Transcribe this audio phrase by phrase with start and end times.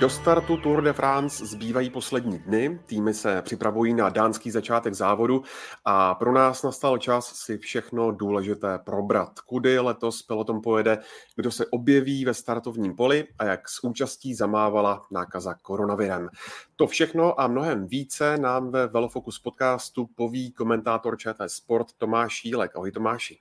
[0.00, 2.80] Do startu Tour de France zbývají poslední dny.
[2.86, 5.42] Týmy se připravují na dánský začátek závodu
[5.84, 9.40] a pro nás nastal čas si všechno důležité probrat.
[9.40, 10.98] Kudy letos peloton pojede,
[11.36, 16.28] kdo se objeví ve startovním poli a jak s účastí zamávala nákaza koronavirem.
[16.76, 22.76] To všechno a mnohem více nám ve Velofocus podcastu poví komentátor ČT Sport Tomáš Šílek.
[22.76, 23.38] Ahoj Tomáši.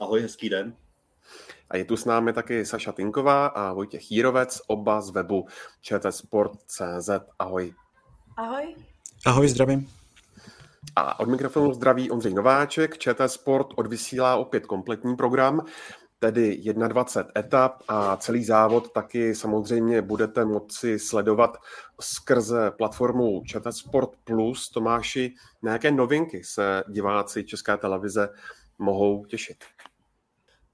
[0.00, 0.76] Ahoj, hezký den.
[1.72, 5.46] A je tu s námi taky Saša Tinková a Vojtěch Jírovec, oba z webu
[5.80, 7.10] čtsport.cz.
[7.38, 7.72] Ahoj.
[8.36, 8.74] Ahoj.
[9.26, 9.90] Ahoj, zdravím.
[10.96, 12.98] A od mikrofonu zdraví Ondřej Nováček.
[12.98, 15.60] ČT Sport odvysílá opět kompletní program,
[16.18, 21.56] tedy 21 etap a celý závod taky samozřejmě budete moci sledovat
[22.00, 24.70] skrze platformu ČT Sport Plus.
[24.70, 28.28] Tomáši, na jaké novinky se diváci České televize
[28.78, 29.64] mohou těšit?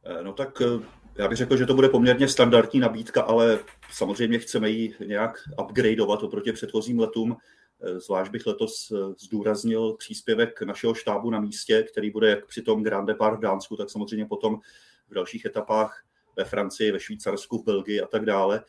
[0.09, 0.84] Eh, no tak eh,
[1.17, 3.59] já bych řekl, že to bude poměrně standardní nabídka, ale
[3.92, 7.37] samozřejmě chceme ji nějak upgradeovat oproti předchozím letům.
[7.81, 12.83] Eh, zvlášť bych letos zdůraznil příspěvek našeho štábu na místě, který bude jak při tom
[12.83, 14.61] Grand Depart v Dánsku, tak samozřejmě potom
[15.09, 16.05] v dalších etapách
[16.36, 18.64] ve Francii, ve Švýcarsku, v Belgii a tak dále.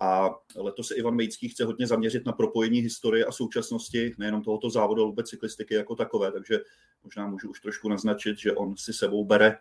[0.00, 4.70] A letos se Ivan Mejcký chce hodně zaměřit na propojení historie a současnosti, nejenom tohoto
[4.70, 6.58] závodu, ale vůbec cyklistiky jako takové, takže
[7.04, 9.58] možná můžu už trošku naznačit, že on si sebou bere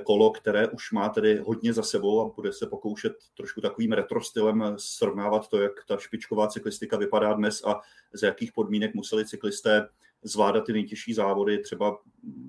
[0.00, 4.22] kolo, které už má tedy hodně za sebou a bude se pokoušet trošku takovým retro
[4.22, 7.80] stylem srovnávat to, jak ta špičková cyklistika vypadá dnes a
[8.12, 9.88] z jakých podmínek museli cyklisté
[10.22, 11.98] zvládat ty nejtěžší závody třeba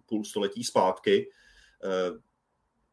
[0.05, 1.30] půl století zpátky.
[1.83, 2.19] Eh,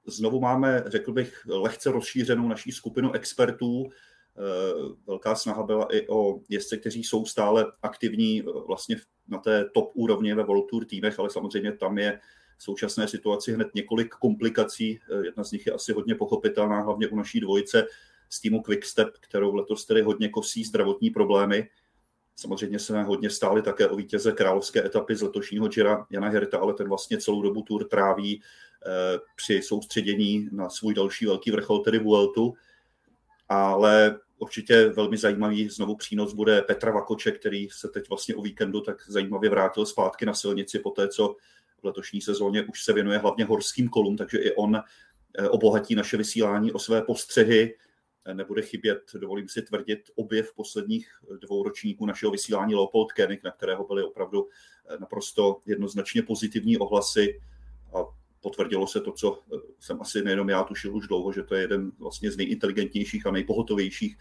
[0.06, 3.84] znovu máme, řekl bych, lehce rozšířenou naší skupinu expertů.
[3.88, 8.96] Eh, velká snaha byla i o jezdce, kteří jsou stále aktivní vlastně
[9.28, 12.20] na té top úrovni ve World Tour týmech, ale samozřejmě tam je
[12.60, 15.00] současné situaci hned několik komplikací.
[15.10, 17.86] Eh, jedna z nich je asi hodně pochopitelná, hlavně u naší dvojice
[18.28, 21.68] z týmu Quickstep, kterou letos tedy hodně kosí zdravotní problémy.
[22.36, 26.74] Samozřejmě se hodně stály také o vítěze královské etapy z letošního Jira Jana Herta, ale
[26.74, 28.42] ten vlastně celou dobu tour tráví
[28.86, 32.54] eh, při soustředění na svůj další velký vrchol, tedy Vueltu.
[33.48, 38.80] Ale určitě velmi zajímavý znovu přínos bude Petra Vakoče, který se teď vlastně o víkendu
[38.80, 41.36] tak zajímavě vrátil zpátky na silnici po té, co
[41.82, 46.16] v letošní sezóně už se věnuje hlavně horským kolům, takže i on eh, obohatí naše
[46.16, 47.76] vysílání o své postřehy.
[48.24, 51.08] Eh, nebude chybět, dovolím si tvrdit, objev posledních
[51.40, 54.48] dvou ročníků našeho vysílání Leopold Koenig, na kterého byly opravdu
[54.88, 57.40] eh, naprosto jednoznačně pozitivní ohlasy
[57.94, 58.04] a
[58.40, 59.42] potvrdilo se to, co
[59.80, 63.30] jsem asi nejenom já tušil už dlouho, že to je jeden vlastně z nejinteligentnějších a
[63.30, 64.16] nejpohotovějších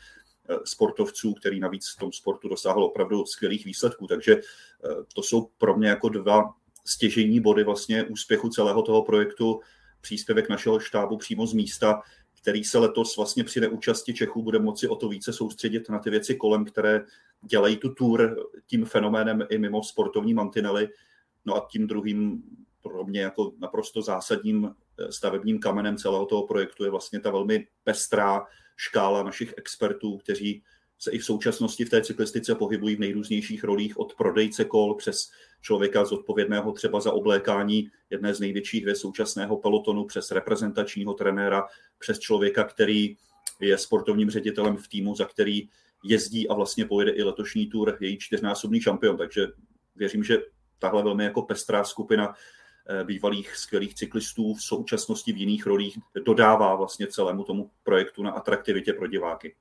[0.66, 4.08] sportovců, který navíc v tom sportu dosáhl opravdu skvělých výsledků.
[4.08, 4.42] Takže
[5.14, 6.54] to jsou pro mě jako dva
[6.90, 9.60] stěžení body vlastně úspěchu celého toho projektu,
[10.02, 12.02] příspěvek našeho štábu přímo z místa,
[12.42, 16.10] který se letos vlastně při neúčasti Čechů bude moci o to více soustředit na ty
[16.10, 17.02] věci kolem, které
[17.42, 20.90] dělají tu tour tím fenoménem i mimo sportovní mantinely.
[21.46, 22.44] No a tím druhým
[22.82, 24.66] pro mě jako naprosto zásadním
[25.00, 28.46] eh, stavebním kamenem celého toho projektu je vlastně ta velmi pestrá
[28.78, 30.64] škála našich expertů, kteří
[31.00, 35.32] se i v současnosti v té cyklistice pohybují v nejrůznějších rolích od prodejce kol přes
[35.62, 41.68] člověka zodpovědného třeba za oblékání jedné z největších ve současného pelotonu, přes reprezentačního trenéra,
[42.00, 43.18] přes člověka, který
[43.60, 45.70] je sportovním ředitelem v týmu, za který
[46.04, 49.18] jezdí a vlastně pojede i letošní tour, její čtyřnásobný šampion.
[49.18, 49.48] Takže
[49.96, 50.38] věřím, že
[50.80, 52.36] tahle velmi jako pestrá skupina
[52.90, 58.32] eh, bývalých skvělých cyklistů v současnosti v jiných rolích dodává vlastně celému tomu projektu na
[58.32, 59.56] atraktivitě pro diváky.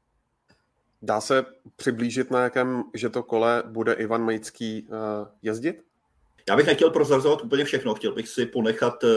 [1.02, 4.96] Dá se přiblížit, na jakém, že to kole bude Ivan Majcký uh,
[5.42, 5.84] jezdit?
[6.48, 9.10] Já bych nechtěl prozrazovat úplně všechno, chtěl bych si ponechat uh,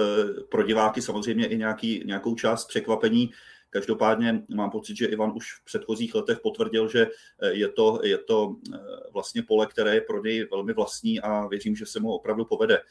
[0.50, 3.31] pro diváky samozřejmě i nějaký, nějakou část překvapení.
[3.69, 7.07] Každopádně mám pocit, že Ivan už v předchozích letech potvrdil, že
[7.42, 8.56] eh, je to, je to
[9.13, 12.81] vlastně pole, které je pro něj velmi vlastní a věřím, že se mu opravdu povede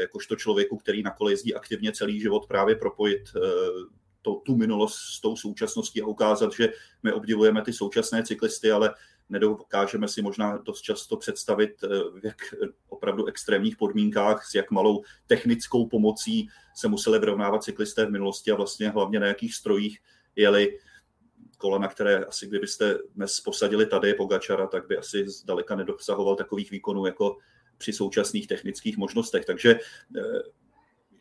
[0.00, 3.22] jakožto člověku, který na kole jezdí aktivně celý život právě propojit
[4.26, 6.68] to, tu minulost s tou současností a ukázat, že
[7.02, 8.94] my obdivujeme ty současné cyklisty, ale
[9.28, 12.36] nedokážeme si možná dost často představit, eh, v jak
[12.88, 18.54] opravdu extrémních podmínkách, s jak malou technickou pomocí se museli vyrovnávat cyklisté v minulosti a
[18.54, 19.98] vlastně hlavně na jakých strojích
[20.36, 20.78] jeli
[21.58, 26.70] kola, na které asi kdybyste dnes posadili tady Pogačara, tak by asi zdaleka nedosahoval takových
[26.70, 27.36] výkonů jako
[27.78, 29.44] při současných technických možnostech.
[29.44, 29.78] Takže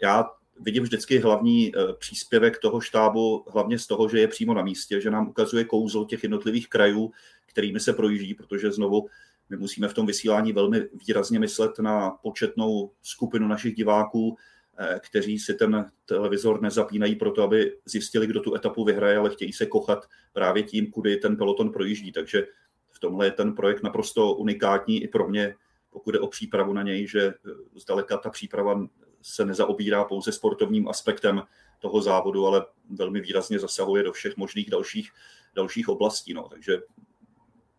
[0.02, 0.26] já
[0.60, 5.12] vidím vždycky hlavní příspěvek toho štábu, hlavně z toho, že je přímo na místě, že
[5.12, 7.12] nám ukazuje kouzlo těch jednotlivých krajů,
[7.46, 9.08] kterými se projíždí, protože znovu
[9.50, 14.38] my musíme v tom vysílání velmi výrazně myslet na početnou skupinu našich diváků,
[14.78, 19.54] eh, kteří si ten televizor nezapínají proto, aby zjistili, kdo tu etapu vyhraje, ale chtějí
[19.54, 22.12] se kochat právě tím, kudy ten peloton projíždí.
[22.12, 22.48] Takže
[22.90, 25.56] v tomhle je ten projekt naprosto unikátní i pro mě,
[25.90, 27.34] pokud je o přípravu na něj, že eh,
[27.76, 28.88] zdaleka ta příprava
[29.26, 31.42] se nezaobírá pouze sportovním aspektem
[31.80, 35.12] toho závodu, ale velmi výrazně zasahuje do všech možných dalších,
[35.56, 36.34] dalších oblastí.
[36.34, 36.48] No.
[36.50, 36.78] Takže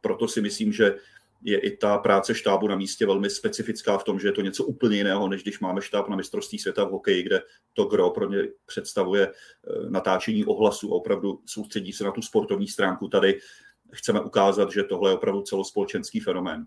[0.00, 0.94] proto si myslím, že
[1.42, 4.64] je i ta práce štábu na místě velmi specifická v tom, že je to něco
[4.64, 8.28] úplně jiného, než když máme štáb na mistrovství světa v hokeji, kde to gro pro
[8.28, 13.08] ně představuje eh, natáčení ohlasu a opravdu soustředí se na tu sportovní stránku.
[13.08, 13.38] Tady
[13.92, 16.66] chceme ukázat, že tohle je opravdu celospolečenský fenomén.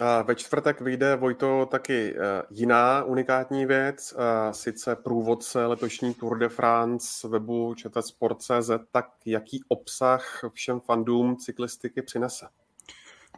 [0.00, 4.14] A ve čtvrtek vyjde, Vojto, taky eh, jiná unikátní věc,
[4.50, 12.46] sice průvodce letošní Tour de France webu čtsport.cz, tak jaký obsah všem fandům cyklistiky přinese?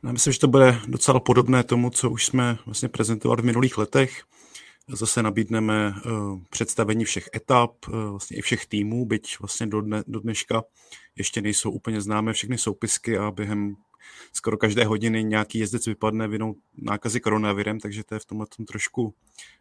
[0.05, 3.79] Já myslím, že to bude docela podobné tomu, co už jsme vlastně prezentovali v minulých
[3.79, 4.23] letech.
[4.89, 10.21] Zase nabídneme uh, představení všech etap, vlastně i všech týmů, byť vlastně do, dne, do
[10.21, 10.63] dneška
[11.17, 13.77] ještě nejsou úplně známé všechny soupisky a během
[14.33, 18.67] skoro každé hodiny nějaký jezdec vypadne vinou nákazy koronavirem, takže to je v tomhle tom
[18.67, 19.15] trošku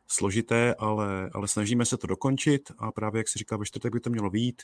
[0.07, 3.99] složité, ale, ale snažíme se to dokončit a právě, jak si říká, ve čtvrtek by
[3.99, 4.61] to mělo výjít.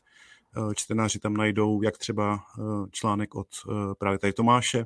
[0.57, 2.39] Uh, čtenáři tam najdou jak třeba
[2.91, 3.47] článek od
[3.97, 4.85] právě tady Tomáše,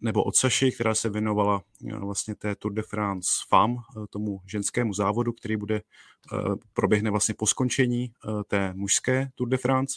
[0.00, 4.40] nebo od Saši, která se věnovala eh, vlastně té Tour de France FAM, eh, tomu
[4.46, 6.36] ženskému závodu, který bude, eh,
[6.72, 8.12] proběhne vlastně po skončení
[8.46, 9.94] té mužské Tour de France.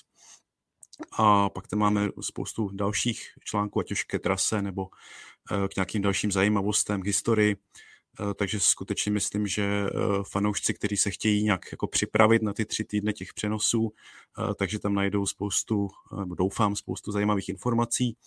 [1.17, 4.87] A pak tam máme spoustu dalších článků, ať už ke trase nebo
[5.67, 7.55] k nějakým dalším zajímavostem k historii.
[8.35, 9.85] Takže skutečně myslím, že
[10.31, 13.93] fanoušci, kteří se chtějí nějak jako připravit na ty tři týdny těch přenosů,
[14.55, 18.17] takže tam najdou spoustu, nebo doufám, spoustu zajímavých informací.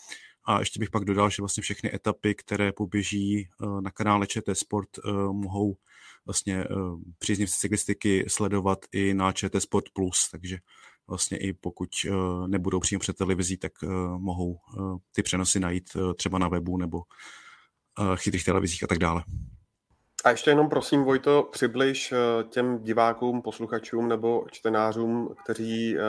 [0.47, 4.59] A ještě bych pak dodal, že vlastně všechny etapy, které poběží eh, na kanále ČT
[4.59, 5.77] Sport, eh, mohou
[6.27, 6.67] vlastně eh,
[7.19, 10.59] příznivci cyklistiky sledovat i na ČT Sport Plus, takže
[11.09, 11.89] vlastně i pokud
[12.47, 13.73] nebudou přímo před televizí, tak
[14.19, 14.59] mohou
[15.13, 17.03] ty přenosy najít třeba na webu nebo
[18.17, 19.25] chytrých televizích a tak dále.
[20.27, 26.01] A ještě jenom prosím, Vojto, přibliž eh, těm divákům, posluchačům nebo čtenářům, kteří eh,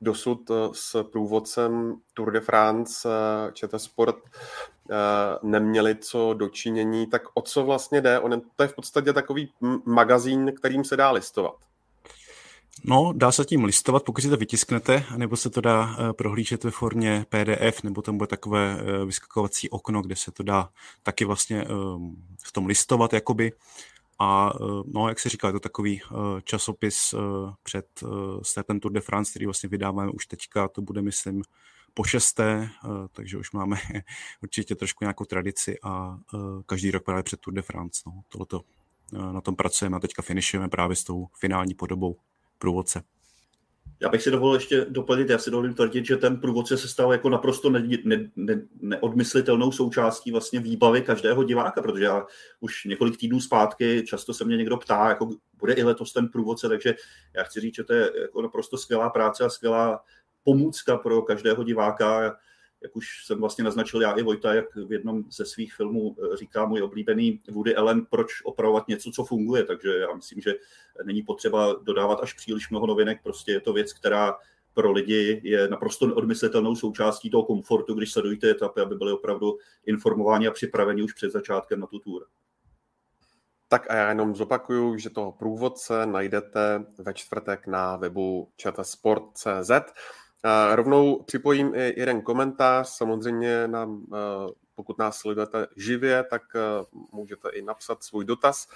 [0.00, 3.08] dosud eh, s průvodcem Tour de France
[3.52, 4.16] ČT Sport
[5.42, 8.20] neměli co dočinění, tak o co vlastně jde?
[8.20, 9.52] On, to je v podstatě takový
[9.84, 11.54] magazín, kterým se dá listovat.
[12.84, 16.64] No, dá se tím listovat, pokud si to vytisknete, nebo se to dá eh, prohlížet
[16.64, 20.68] ve formě PDF, nebo tam bude takové eh, vyskakovací okno, kde se to dá
[21.02, 23.52] taky vlastně ehm, v tom listovat jakoby.
[24.18, 26.00] A eh, no, jak se říká, je to takový
[26.44, 27.14] časopis
[27.62, 27.86] před
[28.42, 31.42] Startem Tour de France, který vlastně vydáváme už teďka, to bude, myslím,
[31.94, 32.70] po šesté,
[33.12, 33.76] takže už máme
[34.42, 36.18] určitě trošku nějakou tradici a
[36.66, 38.02] každý rok právě před Tour de France.
[38.06, 38.60] No, tohleto,
[39.12, 42.16] na tom pracujeme a teďka finišujeme právě s tou finální podobou
[42.58, 43.02] průvodce.
[44.00, 47.12] Já bych si dovolil ještě doplnit, já si dovolím tvrdit, že ten průvodce se stal
[47.12, 52.26] jako naprosto ne, ne, ne, neodmyslitelnou součástí vlastně výbavy každého diváka, protože já
[52.60, 56.68] už několik týdnů zpátky často se mě někdo ptá, jako bude i letos ten průvodce,
[56.68, 56.94] takže
[57.36, 60.00] já chci říct, že to je jako naprosto skvělá práce a skvělá
[60.44, 62.36] pomůcka pro každého diváka
[62.82, 66.36] jak už jsem vlastně naznačil já i Vojta, jak v jednom ze svých filmů eh,
[66.36, 69.64] říká můj oblíbený Woody Allen, proč opravovat něco, co funguje.
[69.64, 70.54] Takže já myslím, že
[71.04, 74.36] není potřeba dodávat až příliš mnoho novinek, prostě je to věc, která
[74.74, 79.58] pro lidi je naprosto neodmyslitelnou součástí toho komfortu, když sledují ty etapy, aby byli opravdu
[79.86, 82.26] informováni a připraveni už před začátkem na tu tour.
[83.68, 89.70] Tak a já jenom zopakuju, že toho průvodce najdete ve čtvrtek na webu čtsport.cz.
[90.74, 92.88] Rovnou připojím i jeden komentář.
[92.88, 94.18] Samozřejmě nám, eh,
[94.74, 98.68] pokud nás sledujete živě, tak eh, můžete i napsat svůj dotaz.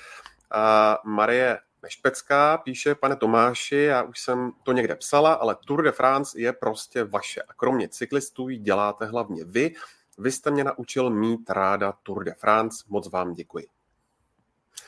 [1.04, 6.40] Marie Nešpecká píše, pane Tomáši, já už jsem to někde psala, ale Tour de France
[6.40, 9.74] je prostě vaše a kromě cyklistů ji děláte hlavně vy.
[10.18, 13.66] Vy jste mě naučil mít ráda Tour de France, moc vám děkuji.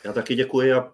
[0.04, 0.92] Já taky děkuji a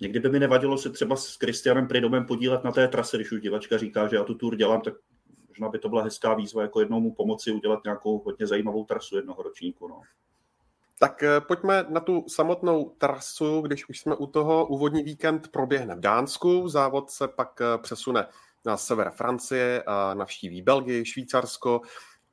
[0.00, 3.40] někdy by mi nevadilo se třeba s Kristianem Pridomem podílet na té trase, když už
[3.40, 4.94] divačka říká, že já tu tour dělám, tak
[5.58, 9.16] možná by to byla hezká výzva jako jednou mu pomoci udělat nějakou hodně zajímavou trasu
[9.16, 9.88] jednoho ročníku.
[9.88, 10.02] No.
[10.98, 14.66] Tak eh, pojďme na tu samotnou trasu, když už jsme u toho.
[14.66, 18.26] Úvodní víkend proběhne v Dánsku, závod se pak eh, přesune
[18.64, 21.80] na sever Francie a navštíví Belgii, Švýcarsko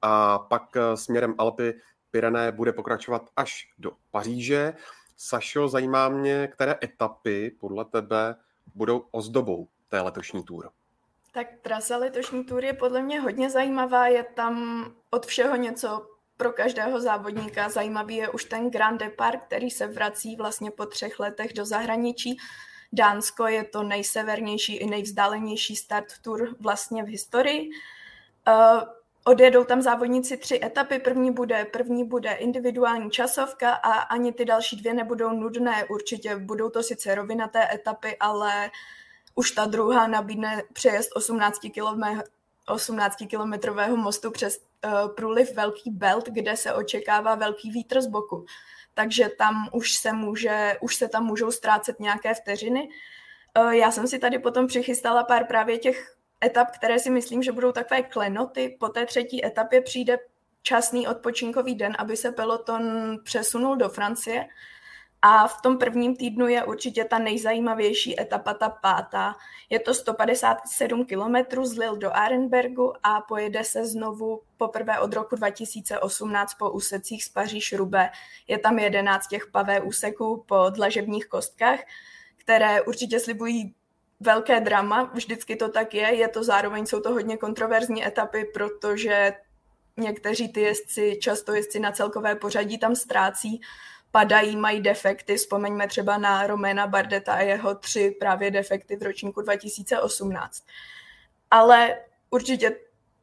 [0.01, 1.74] a pak eh, směrem Alpy
[2.12, 4.74] Pyrené bude pokračovat až do Paříže.
[5.17, 8.36] Sašo, zajímá mě, které etapy podle tebe
[8.75, 10.70] budou ozdobou té letošní tour?
[11.36, 16.51] Tak trasa letošní tour je podle mě hodně zajímavá, je tam od všeho něco pro
[16.51, 17.70] každého závodníka.
[17.70, 22.38] Zajímavý je už ten Grand Depart, který se vrací vlastně po třech letech do zahraničí.
[22.94, 27.70] Dánsko je to nejsevernější i nejvzdálenější start tour vlastně v historii.
[28.48, 28.82] Uh,
[29.24, 31.00] odjedou tam závodníci tři etapy.
[31.00, 35.86] První bude, první bude individuální časovka a ani ty další dvě nebudou nudné.
[35.86, 38.72] Určitě budou to sice rovinaté etapy, ale
[39.36, 42.04] už ta druhá nabídne přejezd 18 km
[42.68, 48.46] 18-kilometrového mostu přes uh, průliv Velký Belt, kde se očekává velký vítr z boku.
[48.94, 52.89] Takže tam už se, může, už se tam můžou ztrácet nějaké vteřiny.
[53.60, 56.15] Uh, já jsem si tady potom přichystala pár právě těch
[56.46, 58.77] etap, které si myslím, že budou takové klenoty.
[58.80, 60.18] Po té třetí etapě přijde
[60.62, 64.46] časný odpočinkový den, aby se peloton přesunul do Francie.
[65.27, 69.36] A v tom prvním týdnu je určitě ta nejzajímavější etapa, ta pátá.
[69.70, 75.36] Je to 157 kilometrů z Lille do Arenbergu a pojede se znovu poprvé od roku
[75.36, 78.10] 2018 po úsecích z paříž rube
[78.48, 81.79] Je tam 11 těch pavé úseků po dlažebních kostkách,
[82.38, 83.75] které určitě slibují
[84.20, 89.34] velké drama, vždycky to tak je, je to zároveň, jsou to hodně kontroverzní etapy, protože
[89.98, 93.62] někteří ty jezdci, často jezdci na celkové pořadí tam ztrácí,
[94.15, 95.36] padají, mají defekty.
[95.36, 100.63] Vzpomeňme třeba na Romena Bardeta a jeho tři právě defekty v ročníku 2018.
[101.51, 101.98] Ale
[102.29, 102.75] určitě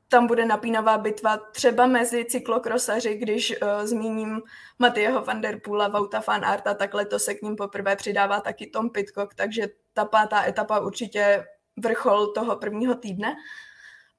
[0.08, 4.42] tam bude napínavá bitva třeba mezi cyklokrosaři, když uh, zmíním
[4.78, 8.66] Matějeho van der Poola, Vauta van Arta, tak letos se k ním poprvé přidává taky
[8.66, 11.44] Tom Pitcock, takže ta pátá etapa určitě
[11.76, 13.34] vrchol toho prvního týdne.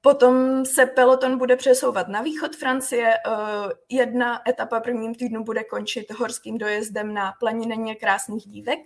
[0.04, 3.14] Potom se peloton bude přesouvat na východ Francie.
[3.14, 3.30] Eh,
[3.88, 8.78] jedna etapa prvním týdnu bude končit horským dojezdem na planině krásných dívek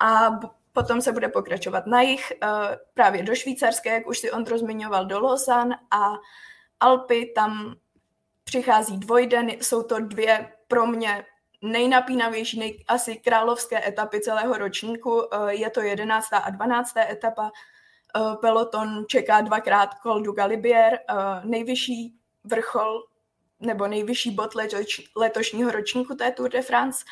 [0.00, 0.40] a
[0.72, 2.46] potom se bude pokračovat na jich, eh,
[2.94, 6.12] právě do Švýcarské, jak už si Ondro zmiňoval, do Lausanne a
[6.80, 7.74] Alpy, tam
[8.44, 11.24] přichází dvojden, jsou to dvě pro mě
[11.62, 15.22] nejnapínavější, nej, asi královské etapy celého ročníku.
[15.34, 16.38] Eh, je to 11.
[16.38, 17.10] a 12.
[17.10, 17.50] etapa
[18.40, 23.02] peloton čeká dvakrát Col du Galibier, eh, nejvyšší vrchol
[23.60, 24.50] nebo nejvyšší bod
[25.16, 27.04] letošního ročníku té Tour de France.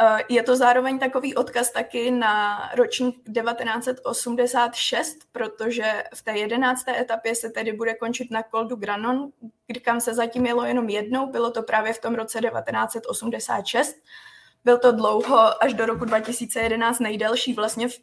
[0.00, 7.34] Eh, je to zároveň takový odkaz taky na ročník 1986, protože v té jedenácté etapě
[7.34, 9.30] se tedy bude končit na Col du Granon,
[9.82, 13.96] kam se zatím jelo jenom jednou, bylo to právě v tom roce 1986.
[14.64, 18.00] Byl to dlouho, až do roku 2011 nejdelší vlastně v,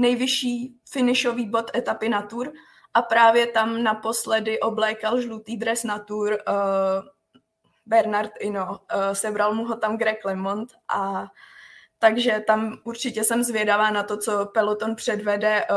[0.00, 2.52] nejvyšší finišový bod etapy na Tour
[2.94, 6.56] a právě tam naposledy oblékal žlutý dres na Tour uh,
[7.86, 8.66] Bernard Ino.
[8.68, 11.26] Uh, sebral mu ho tam Greg LeMond a
[11.98, 15.76] takže tam určitě jsem zvědavá na to, co peloton předvede uh,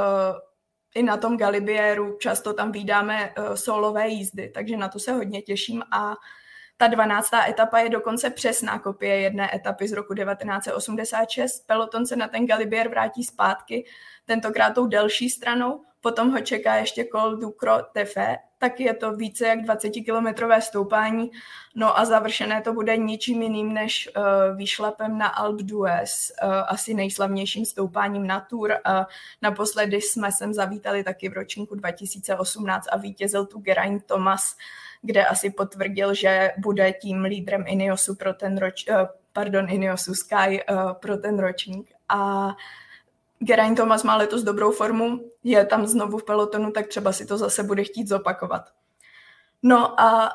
[0.96, 2.18] i na tom Galibieru.
[2.18, 6.16] Často tam vydáme uh, solové jízdy, takže na to se hodně těším a
[6.84, 7.30] ta 12.
[7.50, 11.68] etapa je dokonce přesná kopie jedné etapy z roku 1986.
[11.68, 13.86] Peloton se na ten Galibier vrátí zpátky
[14.26, 19.14] tentokrát tou delší stranou, potom ho čeká ještě Col du Cro Tefe, tak je to
[19.14, 21.32] více jak 20-kilometrové stoupání,
[21.76, 26.94] no a završené to bude ničím jiným než uh, výšlapem na Alp d'Huez, uh, asi
[26.94, 28.70] nejslavnějším stoupáním na Tour.
[28.72, 29.04] Uh,
[29.42, 34.56] naposledy jsme sem zavítali taky v ročníku 2018 a vítězil tu Geraint Thomas,
[35.04, 38.96] kde asi potvrdil, že bude tím lídrem Ineosu pro ten roč, uh,
[39.34, 41.92] pardon, Ineosu Sky uh, pro ten ročník.
[42.10, 42.50] A
[43.40, 47.38] Geraint Thomas má letos dobrou formu, je tam znovu v pelotonu, tak třeba si to
[47.38, 48.70] zase bude chtít zopakovat.
[49.64, 50.32] No a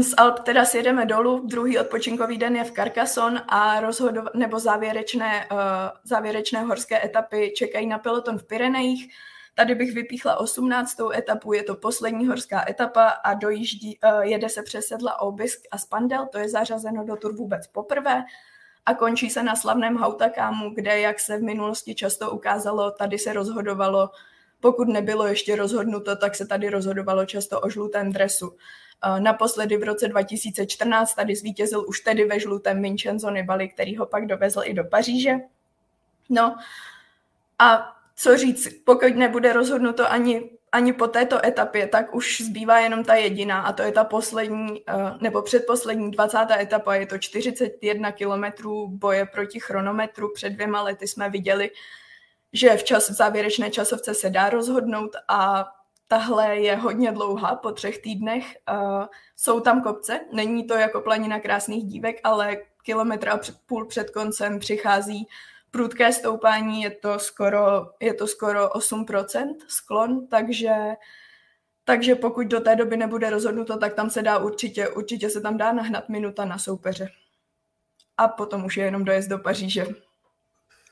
[0.00, 5.46] z Alp teda sjedeme dolů, druhý odpočinkový den je v Carcassonne a rozhodov- nebo závěrečné,
[5.52, 5.58] uh,
[6.04, 9.14] závěrečné horské etapy čekají na peloton v Pyrenejích.
[9.58, 10.96] Tady bych vypíchla 18.
[11.14, 15.78] etapu, je to poslední horská etapa a dojíždí, uh, jede se přes sedla Obisk a
[15.78, 18.24] Spandel, to je zařazeno do tur vůbec poprvé
[18.86, 23.32] a končí se na slavném Hautakámu, kde, jak se v minulosti často ukázalo, tady se
[23.32, 24.10] rozhodovalo,
[24.60, 28.56] pokud nebylo ještě rozhodnuto, tak se tady rozhodovalo často o žlutém dresu.
[29.18, 34.26] Naposledy v roce 2014 tady zvítězil už tedy ve žlutém Vincenzo Nibali, který ho pak
[34.26, 35.34] dovezl i do Paříže.
[36.30, 36.56] No
[37.58, 43.04] a co říct, pokud nebude rozhodnuto ani ani po této etapě, tak už zbývá jenom
[43.04, 46.60] ta jediná a to je ta poslední, eh, nebo předposlední 20.
[46.60, 50.32] etapa, je to 41 kilometrů boje proti chronometru.
[50.34, 51.70] Před dvěma lety jsme viděli,
[52.52, 55.66] že v, čas, v závěrečné časovce se dá rozhodnout a
[56.08, 58.44] tahle je hodně dlouhá po třech týdnech.
[58.72, 59.04] Uh,
[59.36, 64.58] jsou tam kopce, není to jako planina krásných dívek, ale kilometr a půl před koncem
[64.58, 65.28] přichází
[65.70, 70.72] prudké stoupání, je to skoro, je to skoro 8% sklon, takže
[71.88, 75.56] takže pokud do té doby nebude rozhodnuto, tak tam se dá určitě, určitě se tam
[75.56, 77.08] dá nahnat minuta na soupeře.
[78.16, 79.86] A potom už je jenom dojezd do Paříže.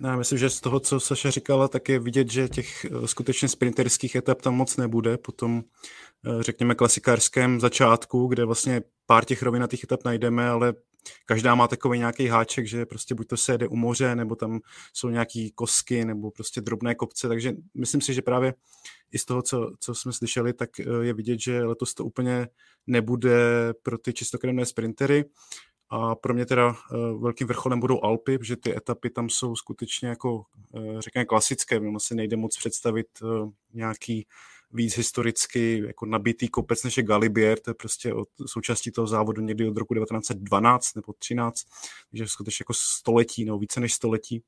[0.01, 3.09] No, já myslím, že z toho, co Saša říkala, tak je vidět, že těch eh,
[3.09, 5.19] skutečně sprinterských etap tam moc nebude.
[5.19, 5.63] Potom,
[6.27, 10.75] eh, řekněme, klasikářském začátku, kde vlastně pár těch rovinatých etap najdeme, ale
[11.27, 14.61] každá má takový nějaký háček, že prostě buď to se jede u moře, nebo tam
[14.93, 18.55] jsou nějaký kosky, nebo prostě drobné kopce, takže myslím si, že právě
[19.13, 22.49] i z toho, co, co jsme slyšeli, tak eh, je vidět, že letos to úplně
[22.87, 23.39] nebude
[23.83, 25.25] pro ty čistokrevné sprintery.
[25.91, 30.09] A pro mě teda uh, velkým vrcholem budou Alpy, protože ty etapy tam jsou skutečně
[30.09, 31.81] jako, uh, řekněme, klasické.
[31.81, 33.07] Mimo si nejde moc představit
[33.73, 34.27] nějaký
[34.75, 39.43] víc historicky jako nabitý kopec než je Galibier, to je prostě od součástí toho závodu
[39.43, 41.63] někdy od roku 1912 nebo 13,
[42.11, 44.43] takže skutečně jako století, nebo více než století.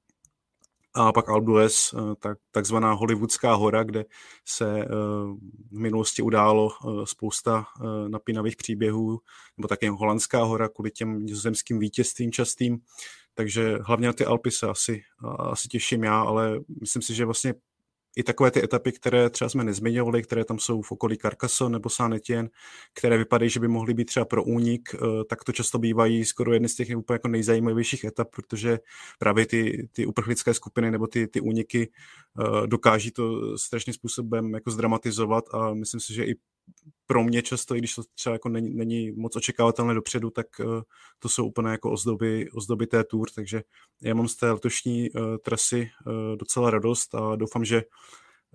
[0.94, 4.04] A pak Albues, tak, takzvaná hollywoodská hora, kde
[4.44, 4.84] se
[5.70, 6.70] v minulosti událo
[7.04, 7.64] spousta
[8.08, 9.20] napínavých příběhů,
[9.56, 12.78] nebo také holandská hora kvůli těm nizozemským vítězstvím častým.
[13.34, 15.02] Takže hlavně na ty Alpy se asi,
[15.38, 17.54] asi těším já, ale myslím si, že vlastně
[18.16, 21.88] i takové ty etapy, které třeba jsme nezmiňovali, které tam jsou v okolí Carcassonne nebo
[21.88, 22.48] Saint-Étienne,
[22.94, 26.52] které vypadají, že by mohly být třeba pro únik, eh, tak to často bývají skoro
[26.52, 28.78] jedny z těch úplně jako nejzajímavějších etap, protože
[29.18, 31.90] právě ty, ty uprchlické skupiny nebo ty, ty úniky
[32.40, 36.34] eh, dokáží to strašným způsobem jako zdramatizovat a myslím si, že i
[37.06, 40.82] pro mě často, i když to třeba jako není, není moc očekávatelné dopředu, tak uh,
[41.18, 43.62] to jsou úplně jako ozdoby, ozdoby té tour, takže
[44.02, 47.82] já mám z té letošní uh, trasy uh, docela radost a doufám, že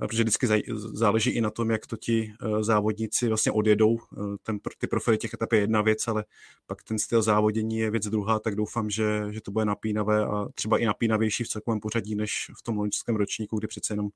[0.07, 3.99] protože vždycky záleží i na tom, jak to ti závodníci vlastně odjedou.
[4.43, 6.25] Ten, ty profily těch etap je jedna věc, ale
[6.65, 10.45] pak ten styl závodění je věc druhá, tak doufám, že, že to bude napínavé a
[10.55, 14.09] třeba i napínavější v celkovém pořadí než v tom loňském ročníku, kdy přece jenom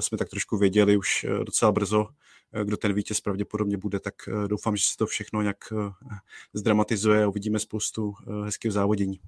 [0.00, 2.06] jsme tak trošku věděli už docela brzo,
[2.64, 4.14] kdo ten vítěz pravděpodobně bude, tak
[4.46, 5.58] doufám, že se to všechno nějak
[6.52, 9.20] zdramatizuje a uvidíme spoustu hezkého závodění.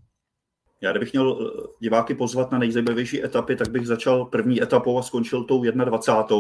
[0.81, 5.45] Já kdybych měl diváky pozvat na nejzajímavější etapy, tak bych začal první etapou a skončil
[5.45, 6.37] tou 21.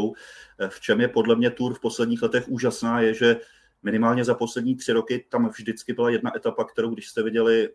[0.68, 3.36] V čem je podle mě Tour v posledních letech úžasná, je, že
[3.82, 7.68] minimálně za poslední tři roky tam vždycky byla jedna etapa, kterou když jste viděli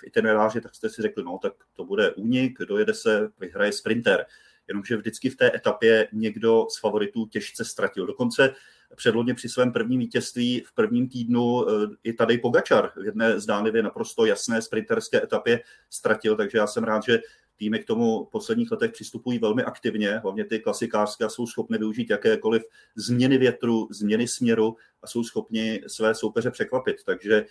[0.00, 4.26] v itineráři, tak jste si řekli, no tak to bude únik, dojede se, vyhraje sprinter
[4.68, 8.06] jenomže vždycky v té etapě někdo z favoritů těžce ztratil.
[8.06, 8.54] Dokonce
[8.96, 13.82] předlodně při svém prvním vítězství v prvním týdnu eh, i tady Pogačar v jedné zdánlivě
[13.82, 17.20] naprosto jasné sprinterské etapě ztratil, takže já jsem rád, že
[17.56, 21.78] týmy k tomu v posledních letech přistupují velmi aktivně, hlavně ty klasikářské a jsou schopny
[21.78, 22.62] využít jakékoliv
[22.96, 26.96] změny větru, změny směru a jsou schopni své soupeře překvapit.
[27.04, 27.46] Takže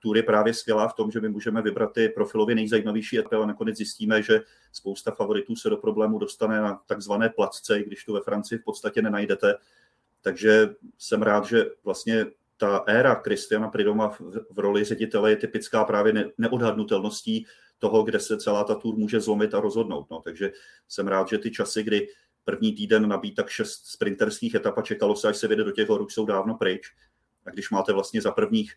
[0.00, 3.46] Tour je právě skvělá v tom, že my můžeme vybrat ty profilově nejzajímavější etapy, ale
[3.46, 4.40] nakonec zjistíme, že
[4.72, 9.02] spousta favoritů se do problému dostane na takzvané placce, když tu ve Francii v podstatě
[9.02, 9.54] nenajdete.
[10.22, 14.20] Takže jsem rád, že vlastně ta éra Kristiana Pridoma v,
[14.50, 17.46] v roli ředitele je typická právě ne, neodhadnutelností
[17.78, 20.06] toho, kde se celá ta tour může zlomit a rozhodnout.
[20.10, 20.52] No, takže
[20.88, 22.08] jsem rád, že ty časy, kdy
[22.44, 25.88] první týden nabít tak šest sprinterských etap a čekalo se, až se vyjde do těch
[25.88, 26.92] hor, jsou dávno pryč.
[27.46, 28.74] A když máte vlastně za prvních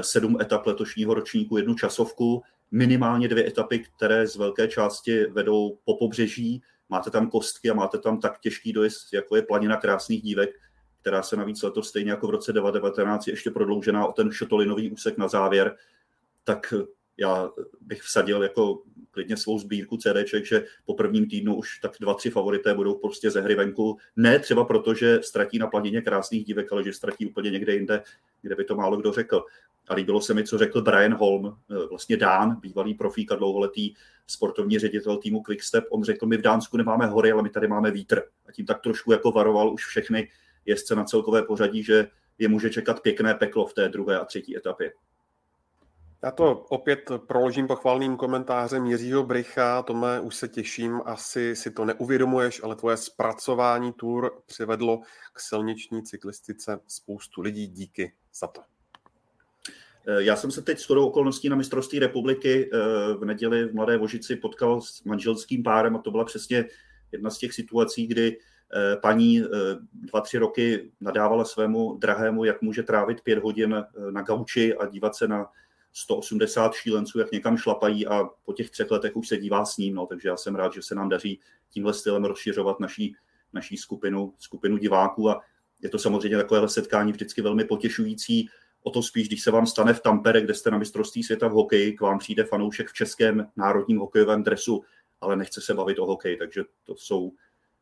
[0.00, 5.96] sedm etap letošního ročníku jednu časovku, minimálně dvě etapy, které z velké části vedou po
[5.96, 10.50] pobřeží, máte tam kostky a máte tam tak těžký dojezd, jako je planina krásných dívek,
[11.00, 15.18] která se navíc letos stejně jako v roce 2019 ještě prodloužená o ten šotolinový úsek
[15.18, 15.76] na závěr,
[16.44, 16.74] tak
[17.16, 17.50] já
[17.80, 22.30] bych vsadil jako klidně svou sbírku CDček, že po prvním týdnu už tak dva, tři
[22.30, 23.98] favorité budou prostě ze hry venku.
[24.16, 28.02] Ne třeba proto, že ztratí na planině krásných dívek, ale že ztratí úplně někde jinde,
[28.42, 29.44] kde by to málo kdo řekl.
[29.92, 33.94] A líbilo se mi, co řekl Brian Holm, eh, vlastně Dán, bývalý profík a dlouholetý
[34.26, 35.84] sportovní ředitel týmu Quickstep.
[35.90, 38.22] On řekl, my v Dánsku nemáme hory, ale my tady máme vítr.
[38.48, 40.28] A tím tak trošku jako varoval už všechny
[40.66, 44.56] jezdce na celkové pořadí, že je může čekat pěkné peklo v té druhé a třetí
[44.56, 44.92] etapě.
[46.22, 49.82] Já to opět proložím pochvalným komentářem Jiřího Brycha.
[49.82, 55.00] Tome, už se těším, asi si to neuvědomuješ, ale tvoje zpracování tour přivedlo
[55.32, 57.66] k silniční cyklistice spoustu lidí.
[57.66, 58.71] Díky za to.
[60.06, 62.78] Eh, já jsem se teď s chodou okolností na mistrovství republiky eh,
[63.14, 66.64] v neděli v Mladé Vožici potkal s manželským párem a to byla přesně
[67.12, 68.38] jedna z těch situací, kdy
[68.74, 69.42] eh, paní
[69.92, 75.14] dva, tři roky nadávala svému drahému, jak může trávit pět hodin na gauči a dívat
[75.14, 75.46] se na
[75.92, 79.94] 180 šílenců, jak někam šlapají a po těch třech letech už se dívá s ním,
[79.94, 83.16] no, takže já jsem rád, že se nám daří tímhle stylem rozšiřovat naší,
[83.52, 85.40] naší skupinu, skupinu diváků a
[85.82, 88.48] je to samozřejmě takové setkání vždycky velmi potěšující.
[88.82, 91.52] O to spíš, když se vám stane v Tampere, kde jste na mistrovství světa v
[91.52, 94.82] hokeji, k vám přijde fanoušek v českém národním hokejovém dresu,
[95.20, 97.32] ale nechce se bavit o hokeji, takže to jsou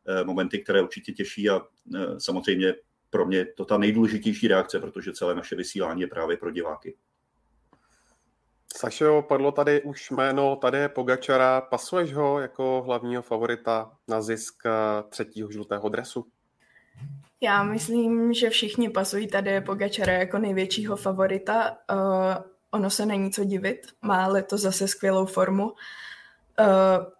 [0.07, 1.61] eh, momenty, které určitě těší a
[1.95, 2.75] eh, samozřejmě
[3.09, 6.97] pro mě to ta nejdůležitější reakce, protože celé naše vysílání je právě pro diváky.
[8.77, 11.61] Sašo, padlo tady už jméno tady Pogačara.
[11.61, 14.63] Pasuješ ho jako hlavního favorita na zisk
[15.09, 16.25] třetího žlutého dresu?
[17.43, 21.77] Já myslím, že všichni pasují tady Pogačara jako největšího favorita.
[21.91, 21.97] Uh,
[22.71, 25.63] ono se není co divit, má letos zase skvělou formu.
[25.63, 25.75] Uh,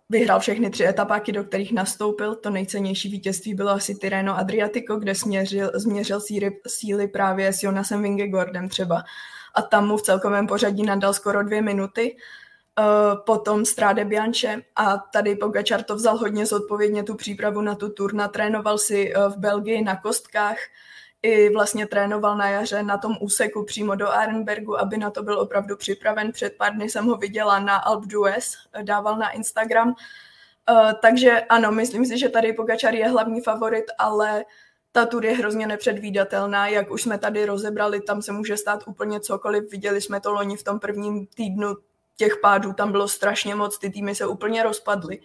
[0.09, 2.35] vyhrál všechny tři etapáky, do kterých nastoupil.
[2.35, 8.01] To nejcennější vítězství bylo asi Tireno Adriatico, kde směřil, změřil síly, síly právě s Jonasem
[8.03, 9.03] Vingegordem třeba.
[9.55, 12.11] A tam mu v celkovém pořadí nadal skoro dvě minuty.
[12.11, 12.19] Uh,
[13.25, 18.13] potom Stráde Bianche a tady Pogačar to vzal hodně zodpovědně tu přípravu na tu tur,
[18.13, 20.57] natrénoval si uh, v Belgii na kostkách,
[21.21, 25.39] i vlastně trénoval na jaře na tom úseku přímo do Arenbergu, aby na to byl
[25.39, 26.31] opravdu připraven.
[26.31, 29.95] Před pár dny jsem ho viděla na Alp d'Huez, dával na Instagram.
[31.01, 34.45] Takže ano, myslím si, že tady Pogačar je hlavní favorit, ale
[34.91, 39.19] ta tur je hrozně nepředvídatelná, jak už jsme tady rozebrali, tam se může stát úplně
[39.19, 39.71] cokoliv.
[39.71, 41.75] Viděli jsme to loni v tom prvním týdnu
[42.21, 45.19] těch pádů, tam bylo strašně moc, ty týmy se úplně rozpadly,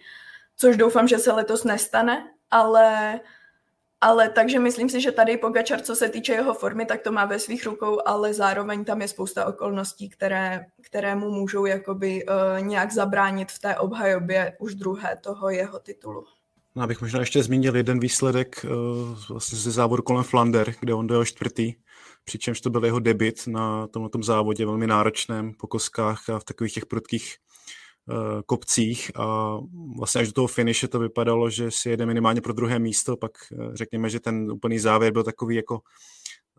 [0.57, 3.19] což doufám, že se letos nestane, ale
[4.01, 7.25] ale takže myslím si, že tady Pogačar, co se týče jeho formy, tak to má
[7.25, 12.61] ve svých rukou, ale zároveň tam je spousta okolností, které, které mu můžou jakoby uh,
[12.61, 16.25] nějak zabránit v té obhajobě už druhé toho jeho titulu.
[16.75, 18.69] No, abych možná ještě zmínil jeden výsledek uh,
[19.29, 21.73] vlastně ze závodu kolem Flander, kde on dojel čtvrtý,
[22.27, 26.73] přičemž to byl jeho debit na tomto závodě velmi náročném po koskách a v takových
[26.73, 27.35] těch prudkých
[28.09, 29.11] uh, kopcích.
[29.15, 29.57] A
[29.97, 33.31] vlastně až do toho finiše to vypadalo, že si jede minimálně pro druhé místo, pak
[33.51, 35.79] uh, řekněme, že ten úplný závěr byl takový jako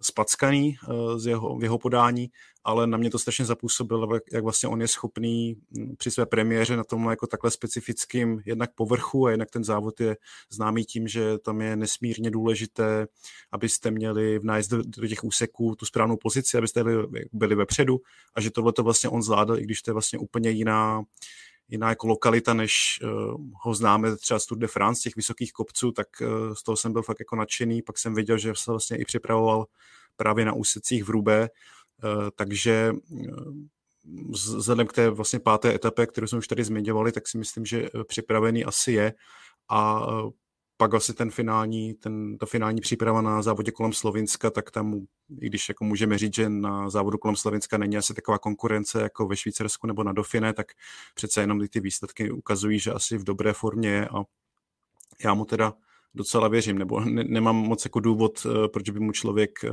[0.01, 0.77] spackaný
[1.17, 2.31] z jeho, v jeho podání,
[2.65, 6.77] ale na mě to strašně zapůsobilo, jak vlastně on je schopný hm, při své premiéře
[6.77, 10.17] na tom jako takhle specifickým jednak povrchu a jednak ten závod je
[10.51, 13.07] známý tím, že tam je nesmírně důležité,
[13.53, 17.99] abyste měli v nájezd do, do těch úseků tu správnou pozici, abyste byli, byli vepředu
[18.35, 21.03] a že tohle to vlastně on zvládl, i když to je vlastně úplně jiná
[21.69, 23.11] jiná jako lokalita, než uh,
[23.65, 26.93] ho známe třeba z Tour de France, těch vysokých kopců, tak uh, z toho jsem
[26.93, 29.67] byl fakt jako nadšený, pak jsem viděl, že se vlastně i připravoval
[30.17, 31.49] právě na úsecích v Rubé,
[32.05, 32.93] uh, takže
[34.31, 37.89] vzhledem k té vlastně páté etapě, kterou jsme už tady zmiňovali, tak si myslím, že
[38.07, 39.15] připravený asi je.
[39.69, 40.07] A
[40.81, 44.95] pak asi ten finální, ten, ta finální příprava na závodě kolem Slovinska, tak tam,
[45.41, 49.27] i když jako můžeme říct, že na závodu kolem Slovinska není asi taková konkurence jako
[49.27, 50.67] ve Švýcarsku nebo na Dofine, tak
[51.15, 54.23] přece jenom ty výsledky ukazují, že asi v dobré formě je a
[55.25, 55.75] já mu teda
[56.15, 59.71] docela věřím, nebo ne, nemám moc jako důvod, eh, proč by mu člověk eh,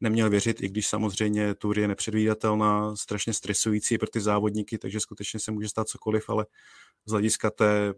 [0.00, 5.40] neměl věřit, i když samozřejmě tour je nepředvídatelná, strašně stresující pro ty závodníky, takže skutečně
[5.40, 6.46] se může stát cokoliv, ale
[7.06, 7.94] z hlediska té,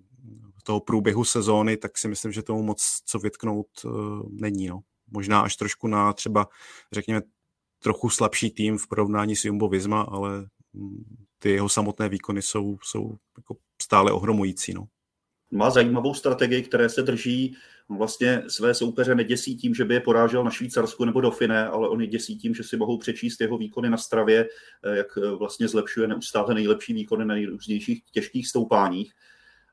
[0.64, 3.92] toho průběhu sezóny, tak si myslím, že tomu moc co vytknout uh,
[4.30, 4.68] není.
[4.68, 4.80] No.
[5.10, 6.48] Možná až trošku na třeba,
[6.92, 7.22] řekněme,
[7.82, 11.04] trochu slabší tým v porovnání s Jumbo Visma, ale mm,
[11.38, 14.74] ty jeho samotné výkony jsou, jsou jako stále ohromující.
[14.74, 14.86] No.
[15.50, 17.56] Má zajímavou strategii, které se drží
[17.96, 21.88] vlastně své soupeře neděsí tím, že by je porážel na Švýcarsku nebo do Fine, ale
[21.88, 24.48] oni děsí tím, že si mohou přečíst jeho výkony na stravě,
[24.83, 29.12] eh, jak eh, vlastně zlepšuje neustále nejlepší výkony na nejrůznějších těžkých stoupáních.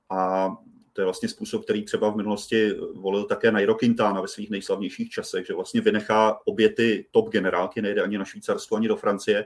[0.10, 0.49] A
[0.93, 5.10] to je vlastně způsob, který třeba v minulosti volil také Nairo Quintana ve svých nejslavnějších
[5.10, 9.45] časech, že vlastně vynechá obě ty top generálky, nejde ani na Švýcarsko, ani do Francie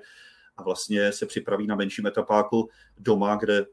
[0.58, 3.66] a vlastně se připraví na menším etapáku doma, kde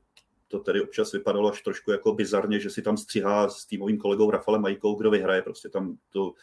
[0.48, 4.30] to tedy občas vypadalo až trošku jako bizarně, že si tam stříhá s týmovým kolegou
[4.30, 5.42] Rafalem Majkou, kdo vyhraje.
[5.42, 6.34] Prostě tam tu,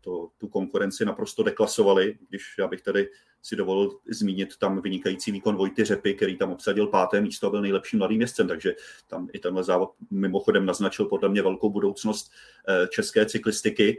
[0.00, 3.08] to, tu konkurenci naprosto deklasovali, když já bych tady
[3.42, 7.62] si dovolil zmínit tam vynikající výkon Vojty Řepy, který tam obsadil páté místo a byl
[7.62, 8.74] nejlepším mladým městcem, takže
[9.06, 12.32] tam i tenhle závod mimochodem naznačil podle mě velkou budoucnost
[12.68, 13.98] eh, české cyklistiky.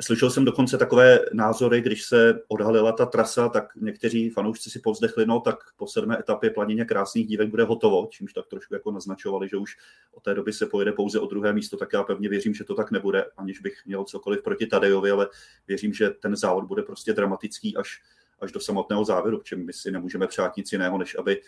[0.00, 5.26] Slyšel jsem dokonce takové názory, když se odhalila ta trasa, tak někteří fanoušci si povzdechli,
[5.26, 9.48] no tak po sedmé etapě planině krásných dívek bude hotovo, čímž tak trošku jako naznačovali,
[9.48, 9.76] že už
[10.12, 12.74] od té doby se pojede pouze o druhé místo, tak já pevně věřím, že to
[12.74, 15.28] tak nebude, aniž bych měl cokoliv proti Tadejovi, ale
[15.68, 18.02] věřím, že ten závod bude prostě dramatický až,
[18.40, 21.42] až do samotného závěru, čem my si nemůžeme přát nic jiného, než aby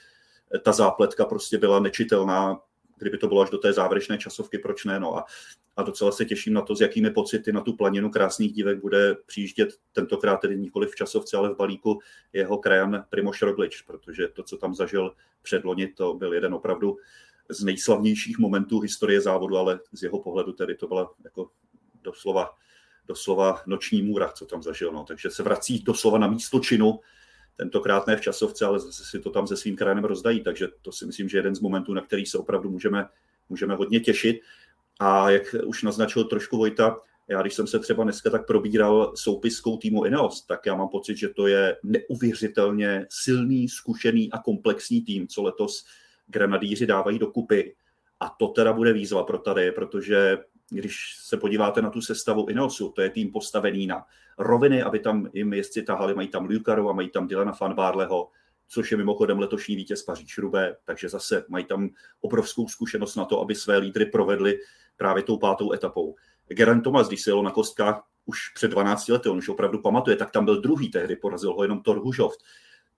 [0.63, 2.61] ta zápletka prostě byla nečitelná
[3.01, 5.01] kdyby to bylo až do té závěrečné časovky, proč ne?
[5.01, 5.25] No a,
[5.77, 9.17] a docela se těším na to, s jakými pocity na tu planinu krásných dívek bude
[9.27, 11.99] přijíždět tentokrát tedy nikoli v časovce, ale v balíku
[12.33, 16.97] jeho krajan Primoš Roglič, protože to, co tam zažil předloni, to byl jeden opravdu
[17.49, 21.51] z nejslavnějších momentů historie závodu, ale z jeho pohledu tedy to byla jako
[22.03, 22.51] doslova,
[23.07, 24.93] doslova noční můra, co tam zažil.
[24.93, 25.05] No.
[25.05, 27.01] Takže se vrací doslova na místo činu
[27.57, 30.93] tentokrát ne v časovce, ale zase si to tam se svým krajem rozdají, takže to
[30.93, 33.09] si myslím, že je jeden z momentů, na který se opravdu můžeme,
[33.49, 34.41] můžeme hodně těšit.
[35.01, 36.97] A jak už naznačil trošku Vojta,
[37.29, 41.17] já když jsem se třeba dneska tak probíral soupiskou týmu Ineos, tak já mám pocit,
[41.17, 45.85] že to je neuvěřitelně silný, zkušený a komplexní tým, co letos
[46.27, 47.75] granadíři dávají do kupy.
[48.21, 50.39] A to teda bude výzva pro tady, protože
[50.71, 54.05] když se podíváte na tu sestavu Ineosu, to je tým postavený na
[54.39, 58.31] roviny, aby tam jim jezdci tahali, mají tam Lukarova, mají tam Dylana Van Barleho,
[58.69, 61.89] což je mimochodem letošní vítěz Paříž Rubé, takže zase mají tam
[62.21, 64.59] obrovskou zkušenost na to, aby své lídry provedli
[64.97, 66.17] právě tou pátou etapou.
[66.49, 70.17] Geraint Thomas, když se jelo na kostkách už před 12 lety, on už opravdu pamatuje,
[70.17, 72.41] tak tam byl druhý tehdy, porazil ho jenom Thor Hužoft.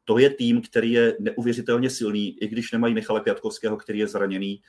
[0.05, 4.63] To je tým, který je neuvěřitelně silný, i když nemají Michala Květkovského, který je zraněný,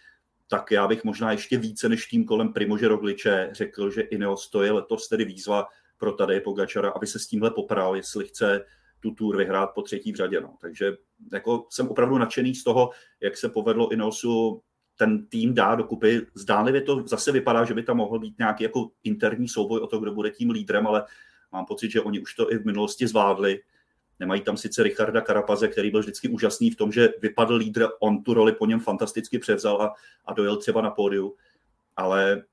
[0.47, 4.63] tak já bych možná ještě více než tým kolem Primože Rogliče řekl, že Ineos to
[4.63, 5.65] je letos tedy výzva
[5.97, 8.65] pro tady Pogačara, aby se s tímhle popral, jestli chce
[8.99, 10.41] tu tour vyhrát po třetí v řadě.
[10.41, 10.55] No.
[10.61, 10.93] Takže
[11.31, 12.89] jako jsem opravdu nadšený z toho,
[13.21, 14.61] jak se povedlo Ineosu
[14.97, 16.21] ten tým dá dokupy.
[16.33, 19.99] Zdánlivě to zase vypadá, že by tam mohl být nějaký jako interní souboj o to,
[19.99, 21.05] kdo bude tím lídrem, ale
[21.51, 23.59] mám pocit, že oni už to i v minulosti zvládli.
[24.23, 28.23] Nemají tam sice Richarda Karapaze, který byl vždycky úžasný v tom, že vypadl lídr, on
[28.23, 29.93] tu roli po něm fantasticky převzal a,
[30.25, 31.35] a dojel třeba na pódiu,
[31.95, 32.43] ale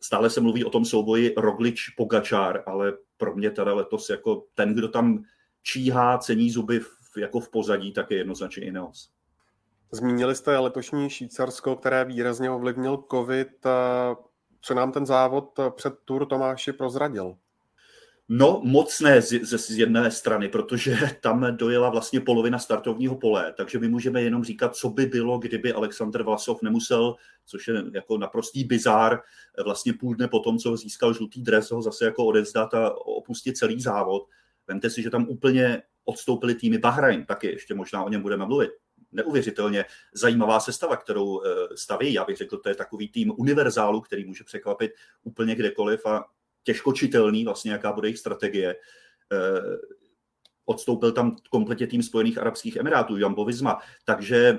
[0.00, 4.74] stále se mluví o tom souboji Roglič Pogačár, ale pro mě teda letos jako ten,
[4.74, 5.24] kdo tam
[5.62, 9.10] číhá, cení zuby v, jako v pozadí, tak je jednoznačně Ineos.
[9.92, 13.66] Zmínili jste letošní Švýcarsko, které výrazně ovlivnil COVID.
[14.60, 17.36] Co nám ten závod před Tour Tomáši prozradil?
[18.32, 23.54] No, moc ne z, z, z jedné strany, protože tam dojela vlastně polovina startovního pole,
[23.56, 27.16] takže my můžeme jenom říkat, co by bylo, kdyby Aleksandr Vlasov nemusel,
[27.46, 29.20] což je jako naprostý bizár,
[29.64, 33.56] vlastně půl dne po tom, co získal žlutý dres, ho zase jako odezdat a opustit
[33.56, 34.22] celý závod.
[34.66, 38.70] Vemte si, že tam úplně odstoupili týmy Bahrain, taky ještě možná o něm budeme mluvit
[39.12, 42.12] neuvěřitelně zajímavá sestava, kterou eh, staví.
[42.12, 44.90] Já bych řekl, to je takový tým univerzálu, který může překvapit
[45.22, 46.24] úplně kdekoliv a
[46.62, 48.76] těžko čitelný vlastně, jaká bude jejich strategie.
[49.32, 49.76] Eh,
[50.64, 54.58] odstoupil tam kompletně tým Spojených Arabských Emirátů, Jambo Visma, takže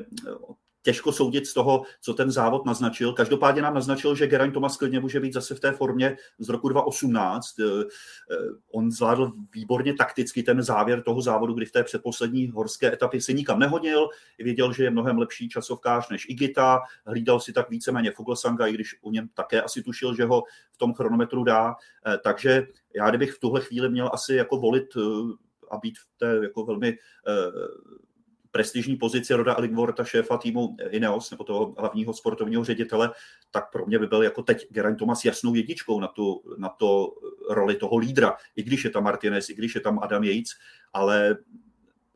[0.82, 3.14] těžko soudit z toho, co ten závod naznačil.
[3.14, 6.70] Každopádně nám naznačil, že Geraint Thomas klidně může být zase v té formě z roku
[6.70, 7.60] 2018.
[7.60, 7.64] Eh,
[8.32, 8.36] eh,
[8.72, 13.34] on zvládl výborně takticky ten závěr toho závodu, kdy v té předposlední horské etapě se
[13.34, 14.08] nikam nehodil,
[14.40, 18.96] věděl, že je mnohem lepší časovkář než Igita, hlídal si tak víceméně Fuglsanga, i když
[19.02, 21.76] u něm také asi tušil, že ho v tom chronometru dá.
[22.06, 24.98] Eh, takže já kdybych v tuhle chvíli měl asi jako volit
[25.72, 26.98] a být v té jako velmi
[28.52, 33.12] prestižní pozici Roda Aligvorta, šéfa týmu Ineos, nebo toho hlavního sportovního ředitele,
[33.52, 37.14] tak pro mě by byl jako teď Geraint Thomas jasnou jedničkou na, tu, na to
[37.50, 40.52] roli toho lídra, i když je tam Martinez, i když je tam Adam Yates,
[40.94, 41.38] ale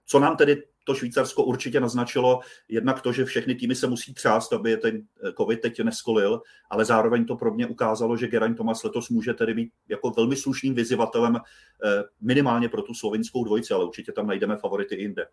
[0.06, 4.54] co nám tedy to Švýcarsko určitě naznačilo, jednak to, že všechny týmy se musí třást,
[4.54, 5.02] aby je ten
[5.38, 9.54] COVID teď neskolil, ale zároveň to pro mě ukázalo, že Geraint Thomas letos může tedy
[9.54, 14.58] být jako velmi slušným vyzivatelem eh, minimálně pro tu slovinskou dvojici, ale určitě tam najdeme
[14.58, 15.26] favority i jinde.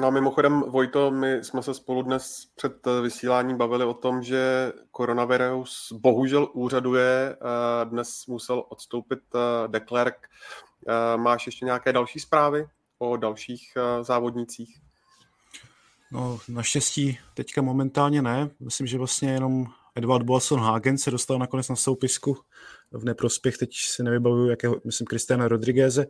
[0.00, 4.72] No a mimochodem, Vojto, my jsme se spolu dnes před vysíláním bavili o tom, že
[4.90, 7.36] koronavirus bohužel úřaduje.
[7.36, 10.28] Eh, dnes musel odstoupit eh, De Klerk.
[10.88, 12.66] Eh, máš ještě nějaké další zprávy
[12.98, 14.80] o dalších závodnicích?
[16.12, 18.50] No, naštěstí teďka momentálně ne.
[18.60, 22.36] Myslím, že vlastně jenom Edward Boasson Hagen se dostal nakonec na soupisku
[22.92, 26.06] v neprospěch, teď si nevybavuju, jakého, myslím, Kristiana Rodrigueze.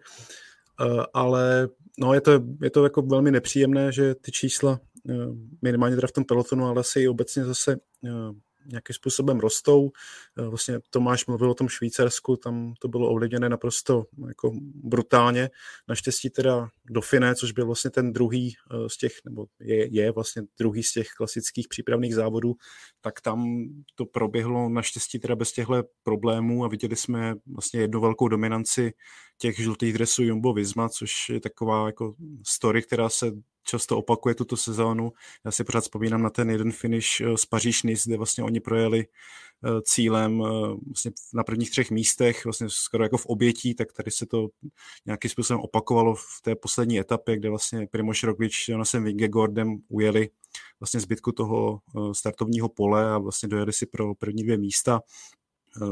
[0.81, 2.31] Eh, ale no, je to,
[2.63, 5.15] je to jako velmi nepříjemné, že ty čísla eh,
[5.63, 8.11] minimálně teda v tom pelotonu, ale asi i obecně zase eh,
[8.67, 9.91] nějakým způsobem rostou.
[10.39, 15.51] Eh, vlastně Tomáš mluvil o tom Švýcarsku, tam to bylo ovlivněné naprosto jako brutálně.
[15.89, 20.43] Naštěstí teda Dauphiné, což byl vlastně ten druhý eh, z těch, nebo je, je vlastně
[20.59, 22.55] druhý z těch klasických přípravných závodů,
[23.01, 28.29] tak tam to proběhlo naštěstí teda bez těchto problémů a viděli jsme vlastně jednu velkou
[28.29, 28.93] dominanci
[29.39, 32.15] těch žlutých dresů Jumbo Visma, což je taková jako
[32.47, 33.33] story, která se
[33.67, 35.13] často opakuje tuto sezónu.
[35.45, 39.07] Já si pořád vzpomínám na ten jeden finish eh, z paříž kde vlastně oni projeli
[39.07, 40.49] eh, cílem eh,
[40.87, 44.49] vlastně na prvních třech místech, vlastně skoro jako v obětí, tak tady se to
[45.07, 50.31] nějakým způsobem opakovalo v té poslední etapě, kde vlastně Primoš Roglič s Jonasem Vingegordem ujeli
[50.81, 51.81] vlastně zbytku toho
[52.13, 55.01] startovního pole a vlastně dojeli si pro první dvě místa.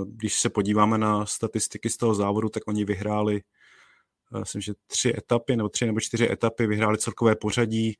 [0.06, 3.42] Když se podíváme na statistiky z toho závodu, tak oni vyhráli
[4.40, 7.94] myslím, že tři etapy, nebo tři nebo čtyři etapy, vyhráli celkové pořadí.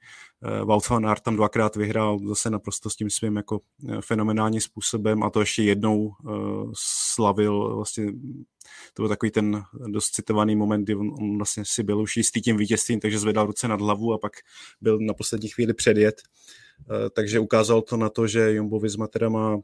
[0.64, 3.61] Wout van Aert tam dvakrát vyhrál zase naprosto s tím svým jako
[4.01, 6.11] fenomenálním způsobem a to ještě jednou
[7.14, 8.07] slavil vlastně
[8.94, 12.40] to byl takový ten dost citovaný moment, kdy on, on vlastně si byl už jistý
[12.40, 14.33] tím vítězstvím, takže zvedal ruce nad hlavu a pak
[14.81, 16.23] byl na poslední chvíli předjet.
[17.14, 19.59] Takže ukázal to na to, že Jumbo Visma teda má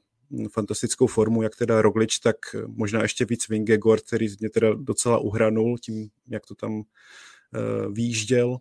[0.53, 5.79] fantastickou formu, jak teda Roglič, tak možná ještě víc Vingegor, který mě teda docela uhranul
[5.79, 6.85] tím, jak to tam uh,
[7.93, 8.49] výjížděl.
[8.49, 8.59] Uh,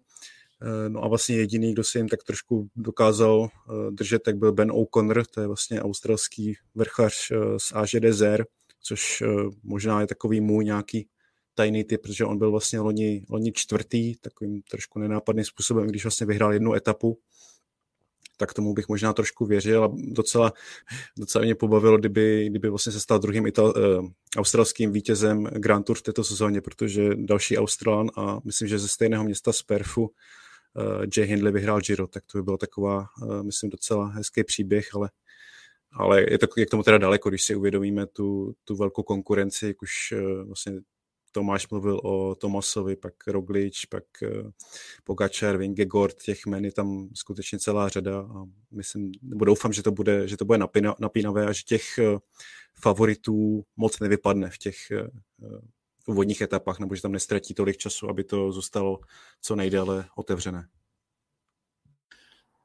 [0.88, 4.72] no a vlastně jediný, kdo se jim tak trošku dokázal uh, držet, tak byl Ben
[4.72, 8.46] O'Connor, to je vlastně australský vrchař z AŽDZR,
[8.82, 11.08] což uh, možná je takový můj nějaký
[11.54, 16.28] tajný typ, protože on byl vlastně loni, loni čtvrtý, takovým trošku nenápadným způsobem, když vlastně
[16.28, 17.20] vyhrál jednu etapu
[18.40, 20.54] tak tomu bych možná trošku věřil a docela,
[21.18, 25.98] docela mě pobavilo, kdyby, kdyby vlastně se stal druhým Ital, uh, australským vítězem Grand Tour
[25.98, 30.12] v této sezóně, protože další Australan a myslím, že ze stejného města z Perfu uh,
[31.18, 35.10] Jay Hindley vyhrál Giro, tak to by bylo taková, uh, myslím, docela hezký příběh, ale
[35.92, 39.68] ale je, to, je k tomu teda daleko, když si uvědomíme tu, tu velkou konkurenci,
[39.68, 40.74] jak už uh, vlastně
[41.32, 44.52] Tomáš mluvil o Tomasovi, pak Roglič, pak eh,
[45.04, 49.92] Pogačar, Vingegord, těch men je tam skutečně celá řada a myslím, nebo doufám, že to
[49.92, 52.18] bude, že to bude napína, napínavé a že těch eh,
[52.82, 55.08] favoritů moc nevypadne v těch eh,
[56.08, 59.00] úvodních etapách, nebo že tam nestratí tolik času, aby to zůstalo
[59.42, 60.68] co nejdéle otevřené.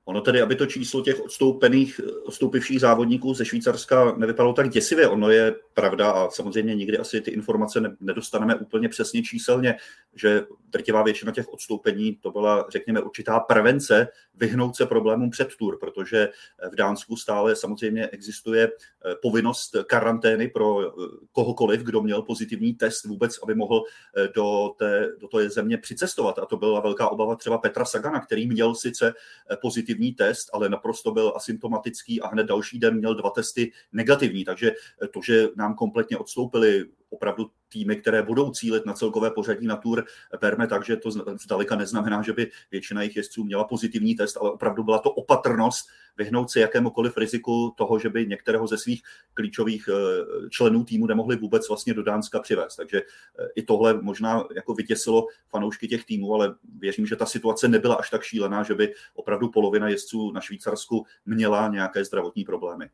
[0.07, 5.31] Ono tedy, aby to číslo těch odstoupených, odstoupivších závodníků ze Švýcarska nevypadalo tak děsivě, ono
[5.31, 9.77] je pravda a samozřejmě nikdy asi ty informace nedostaneme úplně přesně číselně,
[10.15, 15.79] že drtivá většina těch odstoupení to byla, řekněme, určitá prevence vyhnout se problémům před tur,
[15.79, 16.29] protože
[16.73, 20.93] v Dánsku stále samozřejmě existuje eh, povinnost karantény pro eh,
[21.33, 23.83] kohokoliv, kdo měl pozitivní test vůbec, aby mohl
[24.17, 26.39] eh, do té, do té země přicestovat.
[26.39, 29.15] A to byla velká obava třeba Petra Sagana, který měl sice
[29.61, 34.45] pozitivní test, ale naprosto byl asymptomatický a hned další den měl dva testy negativní.
[34.45, 34.73] Takže
[35.11, 36.85] to, že nám kompletně odstoupili
[37.15, 40.05] opravdu týmy, které budou cílit na celkové pořadí na Tour,
[40.41, 41.11] berme tak, že to
[41.43, 45.87] zdaleka neznamená, že by většina jejich jezdců měla pozitivní test, ale opravdu byla to opatrnost
[46.17, 49.03] vyhnout se jakémukoliv riziku toho, že by některého ze svých
[49.35, 52.77] klíčových eh, členů týmu nemohli vůbec vlastně do Dánska přivést.
[52.77, 57.69] Takže eh, i tohle možná jako vytěsilo fanoušky těch týmů, ale věřím, že ta situace
[57.69, 62.91] nebyla až tak šílená, že by opravdu polovina jezdců na Švýcarsku měla nějaké zdravotní problémy.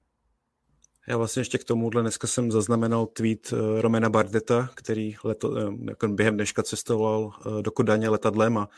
[1.09, 5.63] Já vlastně ještě k tomuhle dneska jsem zaznamenal tweet eh, Romena Bardeta, který leto, eh,
[5.89, 8.69] jako během dneška cestoval eh, do Kodaně letadlem a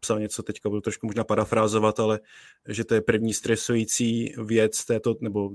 [0.00, 2.20] psal něco, teďka budu trošku možná parafrázovat, ale
[2.68, 5.50] že to je první stresující věc této, nebo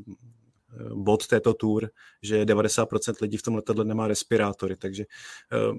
[0.93, 1.89] bod této tour,
[2.21, 5.05] že 90% lidí v tom letadle nemá respirátory, takže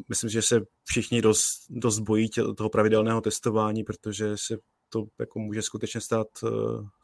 [0.08, 5.62] myslím, že se všichni dost, dost bojí toho pravidelného testování, protože se to jako může
[5.62, 6.26] skutečně stát,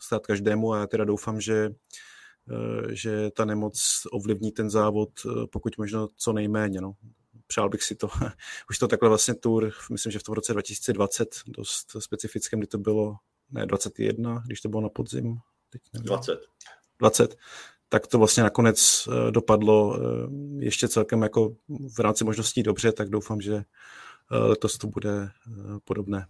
[0.01, 1.71] stát každému a já teda doufám, že
[2.91, 6.81] že ta nemoc ovlivní ten závod eh, pokud možno co nejméně.
[6.81, 6.93] No.
[7.47, 8.09] Přál bych si to.
[8.71, 12.79] Už to takhle vlastně tour, myslím, že v tom roce 2020 dost specifickém, kdy to
[12.79, 13.17] bylo,
[13.51, 15.37] ne 21, když to bylo na podzim.
[15.71, 16.41] Teď 20.
[16.99, 17.37] 20
[17.89, 19.99] tak to vlastně nakonec eh, dopadlo
[20.59, 21.57] ještě celkem jako
[21.97, 23.63] v rámci možností dobře, tak doufám, že
[24.31, 25.31] letos to bude
[25.85, 26.27] podobné.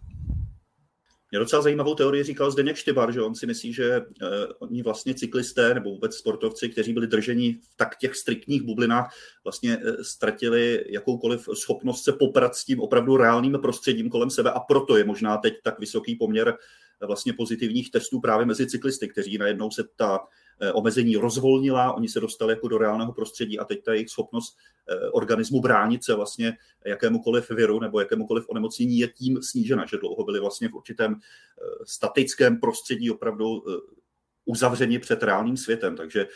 [1.33, 4.27] Mě docela zajímavou teorii říkal Zdeněk Štybar, že on si myslí, že uh,
[4.59, 9.77] oni vlastně cyklisté nebo vůbec sportovci, kteří byli drženi v tak těch striktních bublinách, vlastně
[9.77, 14.97] uh, ztratili jakoukoliv schopnost se poprat s tím opravdu reálným prostředím kolem sebe a proto
[14.97, 16.55] je možná teď tak vysoký poměr uh,
[17.07, 20.19] vlastně pozitivních testů právě mezi cyklisty, kteří najednou se ta
[20.59, 24.57] Eh, omezení rozvolnila, oni se dostali jako do reálného prostředí a teď ta jejich schopnost
[24.89, 30.23] eh, organismu bránit se vlastně jakémukoliv viru nebo jakémukoliv onemocnění je tím snížena, že dlouho
[30.23, 33.63] byli vlastně v určitém eh, statickém prostředí opravdu
[34.45, 36.27] uzavřeni před reálným světem, takže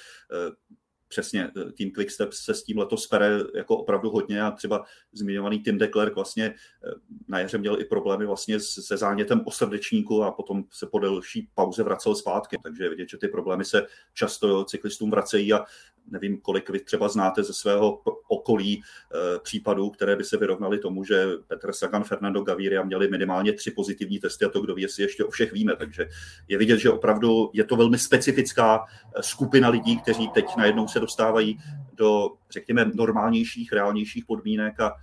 [1.07, 5.59] přesně eh, tým Quickstep se s tím letos pere jako opravdu hodně a třeba zmiňovaný
[5.59, 6.91] Tim Declerc vlastně eh,
[7.27, 11.49] na jaře měl i problémy vlastně se zánětem o srdečníku a potom se po delší
[11.53, 15.65] pauze vracel zpátky, takže je vidět, že ty problémy se často cyklistům vracejí a
[16.11, 21.03] nevím, kolik vy třeba znáte ze svého okolí e, případů, které by se vyrovnaly tomu,
[21.03, 25.01] že Petr Sagan, Fernando Gaviria měli minimálně tři pozitivní testy a to, kdo ví, si
[25.01, 25.75] ještě o všech víme.
[25.75, 26.09] Takže
[26.47, 28.85] je vidět, že opravdu je to velmi specifická
[29.21, 31.59] skupina lidí, kteří teď najednou se dostávají
[31.93, 34.95] do, řekněme, normálnějších, reálnějších podmínek a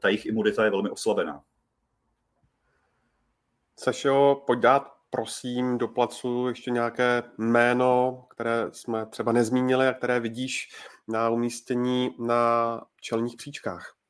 [0.00, 1.42] ta jejich imunita je velmi oslabená.
[3.76, 10.20] Sašo, pojď dát prosím do placu ještě nějaké jméno, které jsme třeba nezmínili a které
[10.20, 10.68] vidíš
[11.08, 14.01] na umístění na čelních příčkách?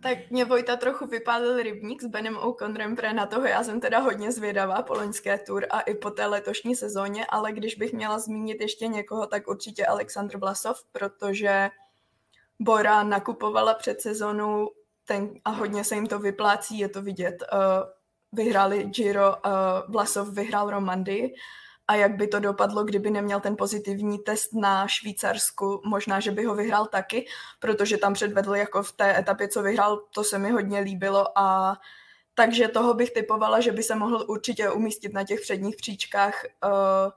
[0.00, 3.98] Tak mě Vojta trochu vypálil rybník s Benem O'Connorem pre na toho, já jsem teda
[3.98, 8.18] hodně zvědavá po loňské tour a i po té letošní sezóně, ale když bych měla
[8.18, 11.70] zmínit ještě někoho, tak určitě Aleksandr Vlasov, protože
[12.60, 14.70] Bora nakupovala před sezónou
[15.04, 17.42] ten, a hodně se jim to vyplácí, je to vidět.
[17.52, 17.58] Uh,
[18.32, 19.32] vyhráli Giro, uh,
[19.88, 21.34] Vlasov vyhrál Romandy
[21.88, 26.44] a jak by to dopadlo, kdyby neměl ten pozitivní test na Švýcarsku, možná, že by
[26.44, 27.26] ho vyhrál taky,
[27.60, 31.76] protože tam předvedl jako v té etapě, co vyhrál, to se mi hodně líbilo a
[32.34, 36.44] takže toho bych typovala, že by se mohl určitě umístit na těch předních příčkách.
[36.64, 37.10] Uh,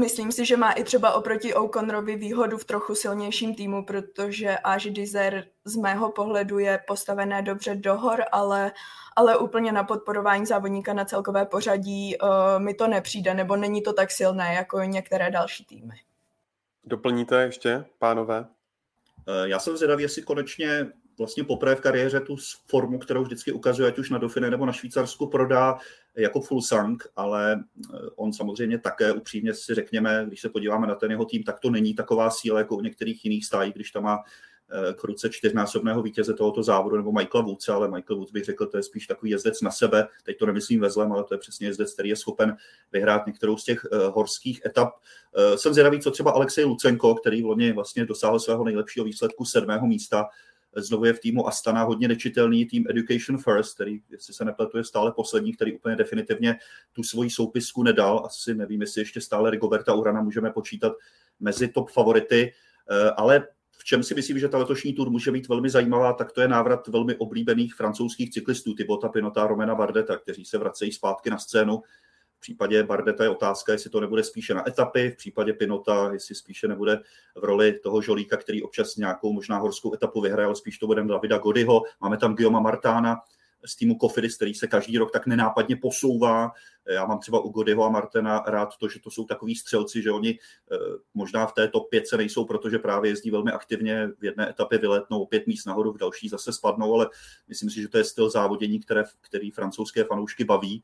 [0.00, 4.84] myslím si, že má i třeba oproti O'Connorovi výhodu v trochu silnějším týmu, protože Až
[4.84, 8.72] Dizer z mého pohledu je postavené dobře do hor, ale,
[9.16, 13.92] ale úplně na podporování závodníka na celkové pořadí uh, mi to nepřijde, nebo není to
[13.92, 15.94] tak silné jako některé další týmy.
[16.84, 18.46] Doplníte ještě, pánové?
[19.28, 20.86] Eh, já jsem zvědavý, jestli konečně
[21.18, 22.36] vlastně poprvé v kariéře tu
[22.66, 25.78] formu, kterou vždycky ukazuje, ať už na Dauphine nebo na Švýcarsku, prodá
[26.16, 30.94] jako full sang, ale eh, on samozřejmě také upřímně si řekněme, když se podíváme na
[30.94, 34.02] ten jeho tým, tak to není taková síla jako u některých jiných stájí, když tam
[34.02, 34.18] má
[34.96, 38.76] k ruce čtyřnásobného vítěze tohoto závodu, nebo Michaela Woodse, ale Michael Woods bych řekl, to
[38.76, 41.66] je spíš takový jezdec na sebe, teď to nemyslím ve zlem, ale to je přesně
[41.66, 42.56] jezdec, který je schopen
[42.92, 44.88] vyhrát některou z těch uh, horských etap.
[44.92, 49.44] Uh, jsem zvědavý, co třeba Alexej Lucenko, který v loni vlastně dosáhl svého nejlepšího výsledku
[49.44, 50.24] sedmého místa,
[50.76, 54.84] Znovu je v týmu Astana hodně nečitelný tým Education First, který, jestli se nepletu, je
[54.84, 56.56] stále poslední, který úplně definitivně
[56.92, 58.22] tu svoji soupisku nedal.
[58.26, 60.92] Asi nevím, jestli ještě stále Rigoberta Urana můžeme počítat
[61.40, 62.52] mezi top favority,
[62.90, 63.48] eh, ale
[63.84, 66.48] v čem si myslím, že ta letošní tour může být velmi zajímavá, tak to je
[66.48, 71.82] návrat velmi oblíbených francouzských cyklistů, Tybota Pinota Romena Bardeta, kteří se vracejí zpátky na scénu
[72.44, 76.68] případě Bardeta je otázka, jestli to nebude spíše na etapy, v případě Pinota, jestli spíše
[76.68, 77.00] nebude
[77.34, 81.04] v roli toho žolíka, který občas nějakou možná horskou etapu vyhraje, ale spíš to bude
[81.04, 81.82] Davida Godyho.
[82.00, 83.16] Máme tam Guillaume Martána
[83.66, 86.52] z týmu Kofidis, který se každý rok tak nenápadně posouvá.
[86.90, 90.10] Já mám třeba u Godyho a Martena rád to, že to jsou takový střelci, že
[90.10, 90.38] oni
[90.72, 90.76] eh,
[91.14, 95.46] možná v této pětce nejsou, protože právě jezdí velmi aktivně, v jedné etapě vyletnou pět
[95.46, 97.08] míst nahoru, v další zase spadnou, ale
[97.48, 100.82] myslím si, že to je styl závodění, které, který francouzské fanoušky baví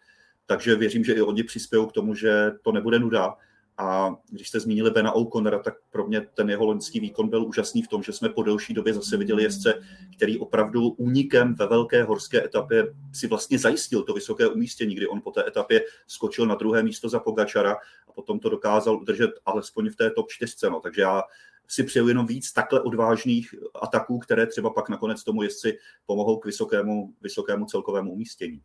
[0.50, 3.36] takže věřím, že i oni přispějí k tomu, že to nebude nuda.
[3.80, 7.82] A když jste zmínili Bena O'Connora, tak pro mě ten jeho loňský výkon byl úžasný
[7.82, 9.74] v tom, že jsme po delší době zase viděli jezdce,
[10.16, 15.20] který opravdu únikem ve velké horské etapě si vlastně zajistil to vysoké umístění, kdy on
[15.20, 17.76] po té etapě skočil na druhé místo za Pogačara
[18.08, 20.56] a potom to dokázal udržet alespoň v té top 4.
[20.70, 20.80] No.
[20.80, 21.22] Takže já
[21.68, 26.46] si přeju jenom víc takhle odvážných ataků, které třeba pak nakonec tomu jezdci pomohou k
[26.46, 28.62] vysokému, vysokému celkovému umístění.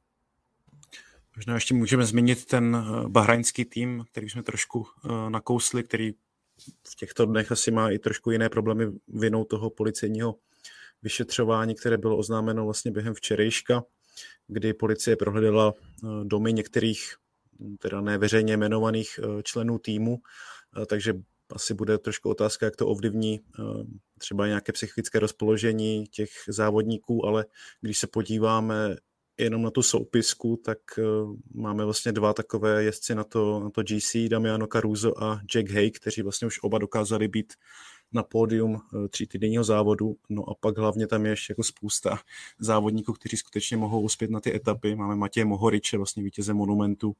[1.35, 6.11] Možná ještě můžeme zmínit ten eh, bahrajnský tým, který jsme trošku eh, nakousli, který
[6.87, 10.35] v těchto dnech asi má i trošku jiné problémy vinou toho policejního
[11.01, 13.83] vyšetřování, které bylo oznámeno vlastně během včerejška,
[14.47, 17.15] kdy policie prohledala eh, domy některých
[17.79, 20.17] teda neveřejně jmenovaných členů týmu,
[20.87, 21.13] takže
[21.49, 23.39] asi bude trošku otázka, jak to ovlivní
[24.19, 27.45] třeba nějaké psychické rozpoložení těch závodníků, ale
[27.81, 28.95] když se podíváme
[29.39, 33.83] jenom na tu soupisku, tak uh, máme vlastně dva takové jezdci na to, na to
[33.83, 37.53] GC, Damiano Caruso a Jack Hay, kteří vlastně už oba dokázali být
[38.13, 42.19] na pódium uh, tří týdenního závodu, no a pak hlavně tam je ještě jako spousta
[42.59, 44.95] závodníků, kteří skutečně mohou uspět na ty etapy.
[44.95, 47.15] Máme Matěje Mohoriče, vlastně vítěze Monumentu,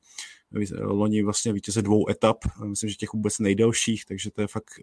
[0.81, 4.79] loni vlastně vítěze dvou etap, myslím, že těch vůbec nejdelších, takže to je fakt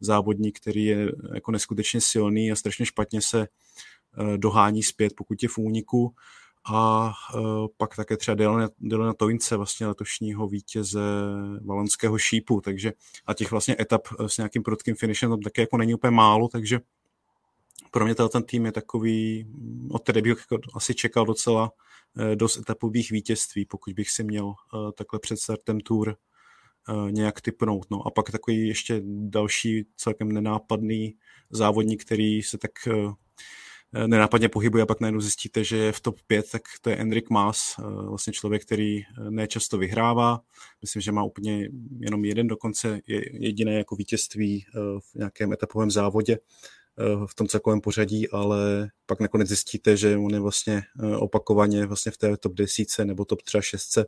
[0.00, 3.48] závodník, který je jako neskutečně silný a strašně špatně se
[4.36, 6.14] dohání zpět, pokud je v úniku
[6.66, 11.00] a uh, pak také třeba Dylana, Dylana Toince, vlastně letošního vítěze
[11.64, 12.92] valonského šípu, takže
[13.26, 16.48] a těch vlastně etap e, s nějakým prudkým finishem tam také jako není úplně málo,
[16.48, 16.80] takže
[17.90, 19.46] pro mě ten tým je takový,
[19.90, 21.72] od které bych jako asi čekal docela
[22.16, 24.54] uh, dost etapových vítězství, pokud bych si měl
[24.94, 26.16] takhle před startem tour
[27.10, 27.90] nějak typnout.
[27.90, 31.14] No a pak takový ještě další celkem nenápadný
[31.50, 32.70] závodník, který se tak
[34.06, 37.24] nenápadně pohybuje a pak najednou zjistíte, že je v top 5, tak to je Enric
[37.30, 40.40] Mas, eh, vlastně člověk, který eh, nečasto vyhrává.
[40.82, 41.68] Myslím, že má úplně
[42.00, 43.00] jenom jeden dokonce
[43.32, 44.66] jediné jako vítězství
[45.00, 46.38] v nějakém etapovém závodě
[47.26, 50.82] v tom celkovém pořadí, ale pak nakonec zjistíte, že on je vlastně
[51.18, 53.98] opakovaně vlastně v té top 10 nebo top třeba 6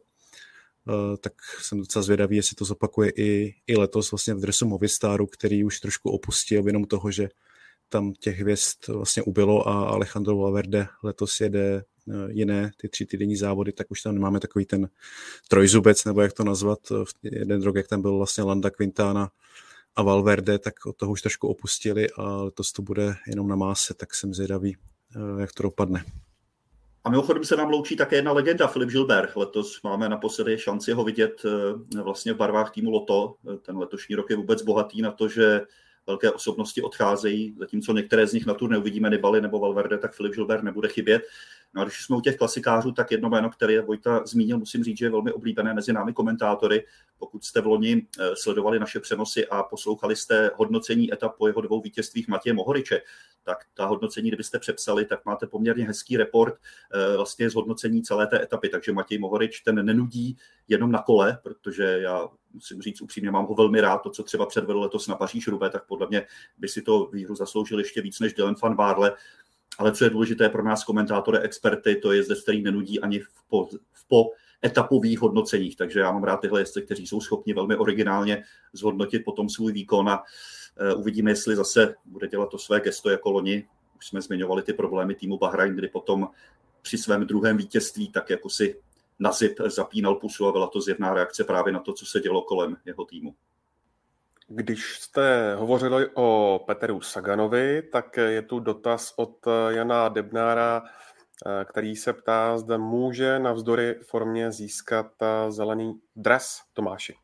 [1.20, 1.32] tak
[1.62, 5.80] jsem docela zvědavý, jestli to zopakuje i, i letos vlastně v dresu Movistaru, který už
[5.80, 7.28] trošku opustil jenom toho, že
[7.88, 13.36] tam těch hvězd vlastně ubylo a Alejandro Valverde letos jede eh, jiné ty tři týdenní
[13.36, 14.88] závody, tak už tam nemáme takový ten
[15.48, 16.78] trojzubec, nebo jak to nazvat,
[17.22, 19.30] jeden rok, jak tam byl vlastně Landa Quintana
[19.96, 23.94] a Valverde, tak od toho už trošku opustili a letos to bude jenom na máse,
[23.94, 24.76] tak jsem zvědavý,
[25.38, 26.04] jak to dopadne.
[27.04, 29.36] A mimochodem se nám loučí také jedna legenda, Filip Gilbert.
[29.36, 31.42] Letos máme naposledy šanci ho vidět
[32.02, 33.34] vlastně v barvách týmu Loto.
[33.62, 35.60] Ten letošní rok je vůbec bohatý na to, že
[36.06, 40.34] velké osobnosti odcházejí, zatímco některé z nich na tur neuvidíme Nibali nebo Valverde, tak Filip
[40.34, 41.22] Gilbert nebude chybět.
[41.74, 44.98] No a když jsme u těch klasikářů, tak jedno jméno, které Vojta zmínil, musím říct,
[44.98, 46.84] že je velmi oblíbené mezi námi komentátory.
[47.18, 51.60] Pokud jste v loni eh, sledovali naše přenosy a poslouchali jste hodnocení etap po jeho
[51.60, 53.00] dvou vítězstvích Matěje Mohoriče,
[53.44, 58.26] tak ta hodnocení, kdybyste přepsali, tak máte poměrně hezký report eh, vlastně z hodnocení celé
[58.26, 58.68] té etapy.
[58.68, 60.36] Takže Matěj Mohorič ten nenudí
[60.68, 64.46] jenom na kole, protože já musím říct upřímně, mám ho velmi rád, to, co třeba
[64.46, 66.26] předvedl letos na Paříž Rubé, tak podle mě
[66.58, 69.12] by si to výhru zasloužil ještě víc než Dylan van Barle.
[69.78, 73.28] Ale co je důležité pro nás komentátory, experty, to je zde, který nenudí ani v
[73.48, 74.30] po, v po
[74.64, 75.76] etapových hodnoceních.
[75.76, 80.08] Takže já mám rád tyhle jezdce, kteří jsou schopni velmi originálně zhodnotit potom svůj výkon
[80.08, 80.22] a
[80.92, 83.68] uh, uvidíme, jestli zase bude dělat to své gesto jako loni.
[83.98, 86.28] Už jsme zmiňovali ty problémy týmu Bahrain, kdy potom
[86.82, 88.80] při svém druhém vítězství tak jako si
[89.18, 92.42] na zip zapínal pusu a byla to zjevná reakce právě na to, co se dělo
[92.42, 93.34] kolem jeho týmu.
[94.48, 100.82] Když jste hovořili o Peteru Saganovi, tak je tu dotaz od Jana Debnára,
[101.64, 105.12] který se ptá, zda může navzdory formě získat
[105.48, 107.14] zelený dres Tomáši.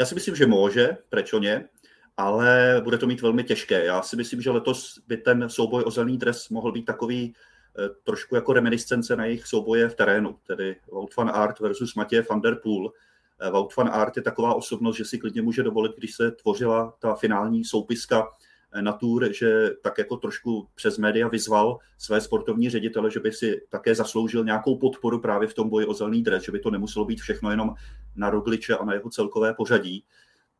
[0.00, 1.68] Já si myslím, že může, proč ne,
[2.16, 3.84] ale bude to mít velmi těžké.
[3.84, 7.34] Já si myslím, že letos by ten souboj o zelený dres mohl být takový
[7.78, 12.22] Eh, trošku jako reminiscence na jejich souboje v terénu, tedy Wout van Aert versus Matěj
[12.30, 12.92] van der Poel.
[13.40, 16.94] Eh, Wout van Aert je taková osobnost, že si klidně může dovolit, když se tvořila
[16.98, 18.28] ta finální soupiska
[18.72, 23.32] eh, na tour, že tak jako trošku přes média vyzval své sportovní ředitele, že by
[23.32, 26.70] si také zasloužil nějakou podporu právě v tom boji o zelený dres, že by to
[26.70, 27.74] nemuselo být všechno jenom
[28.16, 30.04] na Rogliče a na jeho celkové pořadí.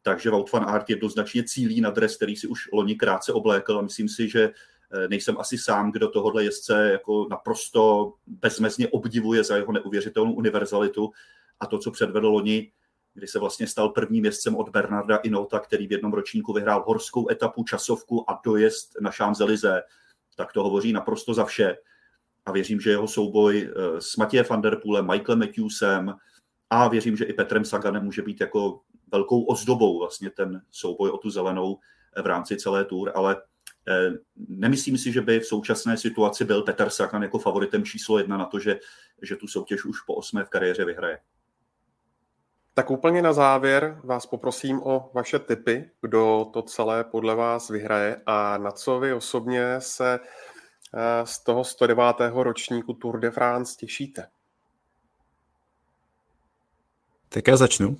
[0.02, 3.82] Takže Wout van Aert jednoznačně cílí na dres, který si už loni krátce oblékl a
[3.82, 4.52] myslím si, že
[4.92, 11.10] Eh, nejsem asi sám, kdo tohohle jezdce jako naprosto bezmezně obdivuje za jeho neuvěřitelnou univerzalitu
[11.60, 12.72] a to, co předvedl loni,
[13.14, 17.30] kdy se vlastně stal prvním jezdcem od Bernarda Inota, který v jednom ročníku vyhrál horskou
[17.30, 19.82] etapu, časovku a dojezd na Champs-Élysées,
[20.36, 21.76] tak to hovoří naprosto za vše.
[22.46, 26.14] A věřím, že jeho souboj eh, s Matěje van der Poolem, Michaelem Matthewsem
[26.70, 28.80] a věřím, že i Petrem Saganem může být jako
[29.12, 31.78] velkou ozdobou vlastně ten souboj o tu zelenou
[32.16, 33.36] eh, v rámci celé tour, ale
[33.88, 38.36] Eh, nemyslím si, že by v současné situaci byl Petr Sagan jako favoritem číslo jedna
[38.36, 38.80] na to, že,
[39.22, 41.18] že tu soutěž už po osmé v kariéře vyhraje.
[42.78, 48.20] Tak úplně na závěr vás poprosím o vaše tipy, kdo to celé podle vás vyhraje
[48.26, 50.18] a na co vy osobně se
[50.94, 52.04] eh, z toho 109.
[52.32, 54.26] ročníku Tour de France těšíte.
[57.28, 57.96] Tak já začnu.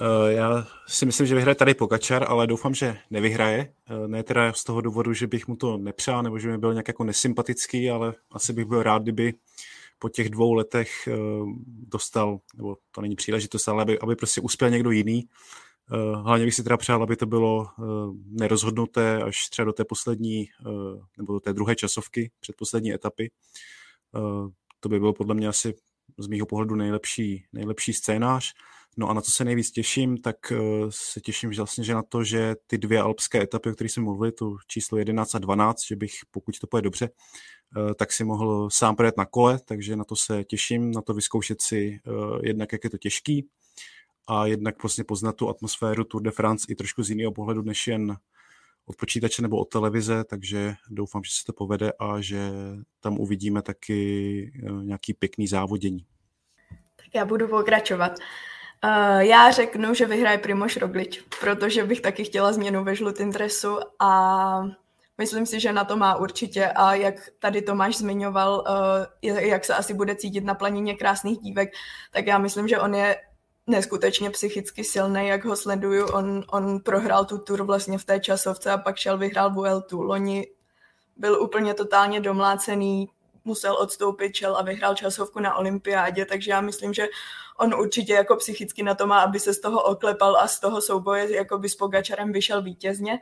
[0.00, 3.72] Eh, já si myslím, že vyhraje tady Pogačar, ale doufám, že nevyhraje.
[3.90, 6.74] Eh, ne teda z toho důvodu, že bych mu to nepřál, nebo že mi byl
[6.74, 9.34] nějak jako nesympatický, ale asi bych byl rád, kdyby
[9.98, 11.16] po těch dvou letech eh,
[11.88, 15.28] dostal, nebo to není příležitost, ale aby, aby prostě uspěl někdo jiný.
[16.14, 17.66] Hlavně bych si teda přál, aby to bylo
[18.26, 20.48] nerozhodnuté až třeba do té poslední,
[21.18, 23.30] nebo do té druhé časovky, předposlední etapy.
[24.80, 25.74] To by bylo podle mě asi
[26.18, 28.54] z mýho pohledu nejlepší, nejlepší scénář.
[28.96, 30.58] No a na co se nejvíc těším, tak uh,
[30.90, 34.02] se těším že vlastně, že na to, že ty dvě alpské etapy, o kterých jsme
[34.02, 37.08] mluvili, tu číslo 11 a 12, že bych, pokud to půjde dobře,
[37.76, 41.14] uh, tak si mohl sám projet na kole, takže na to se těším, na to
[41.14, 43.48] vyzkoušet si uh, jednak, jak je to těžký
[44.26, 47.86] a jednak vlastně poznat tu atmosféru Tour de France i trošku z jiného pohledu, než
[47.86, 48.16] jen
[48.86, 52.50] od počítače nebo od televize, takže doufám, že se to povede a že
[53.00, 56.06] tam uvidíme taky nějaký pěkný závodění.
[56.96, 58.12] Tak já budu pokračovat.
[58.84, 63.78] Uh, já řeknu, že vyhraje Primoš Roglič, protože bych taky chtěla změnu ve žlutém dresu
[63.98, 64.62] a
[65.18, 68.64] myslím si, že na to má určitě a jak tady Tomáš zmiňoval,
[69.22, 71.72] uh, jak se asi bude cítit na planině krásných dívek,
[72.12, 73.16] tak já myslím, že on je
[73.66, 76.06] neskutečně psychicky silný, jak ho sleduju.
[76.06, 80.02] On, on prohrál tu tur vlastně v té časovce a pak šel vyhrál Vueltu.
[80.02, 80.46] Loni
[81.16, 83.08] byl úplně totálně domlácený,
[83.44, 87.08] musel odstoupit, šel a vyhrál časovku na olympiádě, takže já myslím, že
[87.58, 90.80] on určitě jako psychicky na to má, aby se z toho oklepal a z toho
[90.80, 93.12] souboje jako by s Pogačarem vyšel vítězně.
[93.12, 93.20] Uh,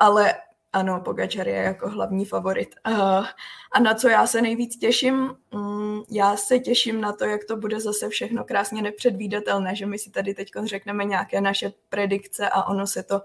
[0.00, 0.34] ale
[0.72, 2.74] ano, Pogačar je jako hlavní favorit.
[2.88, 3.26] Uh,
[3.72, 5.36] a na co já se nejvíc těším?
[5.50, 9.98] Um, já se těším na to, jak to bude zase všechno krásně nepředvídatelné, že my
[9.98, 13.20] si tady teď řekneme nějaké naše predikce a ono se to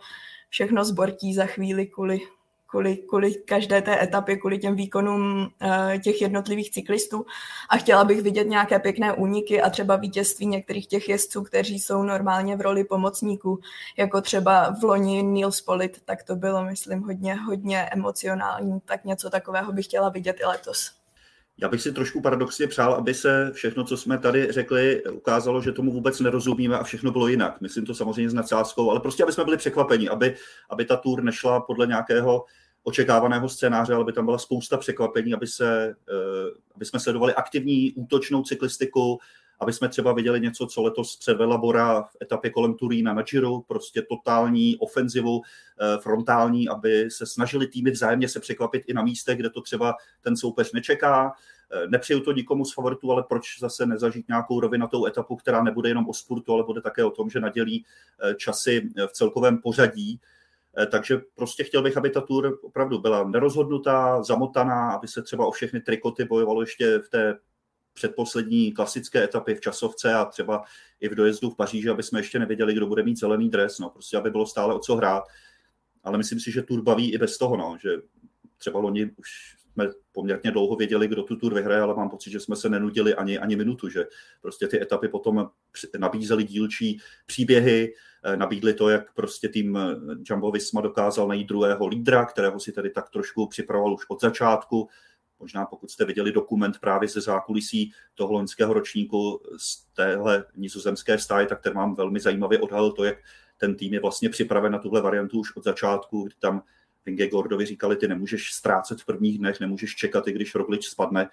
[0.50, 2.20] všechno zbortí za chvíli kvůli
[2.68, 7.26] kvůli, kvůli každé té etapě, kvůli těm výkonům uh, těch jednotlivých cyklistů
[7.70, 12.04] a chtěla bych vidět nějaké pěkné úniky a třeba vítězství některých těch jezdců, kteří jsou
[12.04, 13.60] normálně v roli pomocníků,
[13.98, 19.30] jako třeba v loni Neil Spolit, tak to bylo, myslím, hodně, hodně emocionální, tak něco
[19.30, 20.98] takového bych chtěla vidět i letos.
[21.62, 25.72] Já bych si trošku paradoxně přál, aby se všechno, co jsme tady řekli, ukázalo, že
[25.72, 27.62] tomu vůbec nerozumíme a všechno bylo jinak.
[27.62, 30.36] Myslím to samozřejmě s nadsázkou, ale prostě, aby jsme byli překvapeni, aby,
[30.70, 32.46] aby ta tour nešla podle nějakého
[32.84, 37.94] očekávaného scénáře, ale aby tam byla spousta překvapení, aby, se, eh, aby jsme sledovali aktivní
[37.94, 39.20] útočnou cyklistiku,
[39.60, 43.60] aby jsme třeba viděli něco, co letos předvedla Bora v etapě kolem Turína na Giro,
[43.60, 49.38] prostě totální ofenzivu, eh, frontální, aby se snažili týmy vzájemně se překvapit i na místech,
[49.38, 51.34] kde to třeba ten soupeř nečeká.
[51.72, 55.90] Eh, nepřeju to nikomu z favoritů, ale proč zase nezažít nějakou rovinatou etapu, která nebude
[55.90, 57.86] jenom o sportu, ale bude také o tom, že nadělí
[58.22, 60.20] eh, časy v celkovém pořadí.
[60.92, 65.52] Takže prostě chtěl bych, aby ta tour opravdu byla nerozhodnutá, zamotaná, aby se třeba o
[65.52, 67.40] všechny trikoty bojovalo ještě v té
[67.98, 70.64] předposlední klasické etapy v časovce a třeba
[71.00, 73.90] i v dojezdu v Paříži, aby jsme ještě nevěděli, kdo bude mít zelený dres, no,
[73.90, 75.24] prostě aby bylo stále o co hrát.
[76.04, 77.90] Ale myslím si, že Tour baví i bez toho, no, že
[78.58, 79.30] třeba loni už
[79.74, 83.16] jsme poměrně dlouho věděli, kdo tu Tour vyhraje, ale mám pocit, že jsme se nenudili
[83.16, 84.06] ani, ani minutu, že
[84.42, 85.50] prostě ty etapy potom
[85.98, 87.94] nabízely dílčí příběhy,
[88.24, 89.96] eh, nabídli to, jak prostě tým eh,
[90.30, 94.90] Jumbo Visma dokázal najít druhého lídra, kterého si tady tak trošku připravoval už od začátku,
[95.40, 101.48] Možná pokud jste viděli dokument právě ze zákulisí toho loňského ročníku z téhle nizozemské stáje,
[101.48, 103.18] tak ten mám velmi zajímavě odhalil to, jak
[103.58, 106.64] ten tým je vlastně připraven na tuhle variantu už od začátku, kdy tam
[107.32, 111.30] Gordovi říkali, ty nemůžeš ztrácet v prvních dnech, nemůžeš čekat, i když Roglič spadne.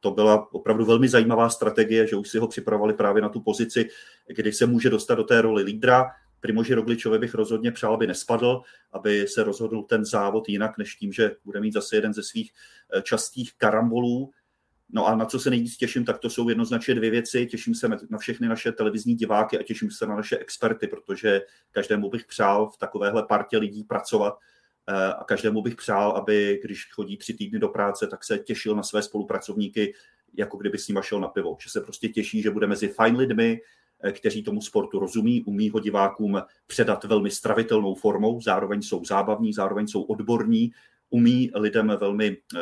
[0.00, 3.88] To byla opravdu velmi zajímavá strategie, že už si ho připravovali právě na tu pozici,
[4.26, 6.10] kdy se může dostat do té roli lídra,
[6.42, 8.62] Primoži Rogličovi bych rozhodně přál, aby nespadl,
[8.92, 12.52] aby se rozhodl ten závod jinak, než tím, že bude mít zase jeden ze svých
[12.96, 14.30] eh, častých karambolů.
[14.90, 17.46] No a na co se nejvíc těším, tak to jsou jednoznačně dvě věci.
[17.46, 21.40] Těším se na všechny naše televizní diváky a těším se na naše experty, protože
[21.70, 24.38] každému bych přál v takovéhle partě lidí pracovat
[24.88, 28.76] eh, a každému bych přál, aby když chodí tři týdny do práce, tak se těšil
[28.76, 29.94] na své spolupracovníky,
[30.34, 31.56] jako kdyby s nimi šel na pivo.
[31.60, 33.60] Že se prostě těší, že bude mezi fajn lidmi,
[34.10, 39.86] kteří tomu sportu rozumí, umí ho divákům předat velmi stravitelnou formou, zároveň jsou zábavní, zároveň
[39.86, 40.72] jsou odborní,
[41.10, 42.60] umí lidem velmi eh,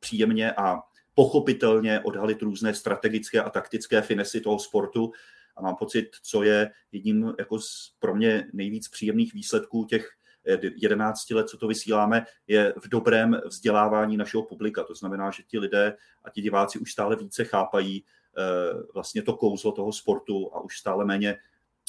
[0.00, 0.78] příjemně a
[1.14, 5.12] pochopitelně odhalit různé strategické a taktické finesy toho sportu.
[5.56, 10.10] A mám pocit, co je jedním jako z pro mě nejvíc příjemných výsledků těch
[10.82, 14.82] 11 eh, let, co to vysíláme, je v dobrém vzdělávání našeho publika.
[14.82, 18.15] To znamená, že ti lidé a ti diváci už stále více chápají, Eh,
[18.94, 21.38] vlastně to kouzlo toho sportu a už stále méně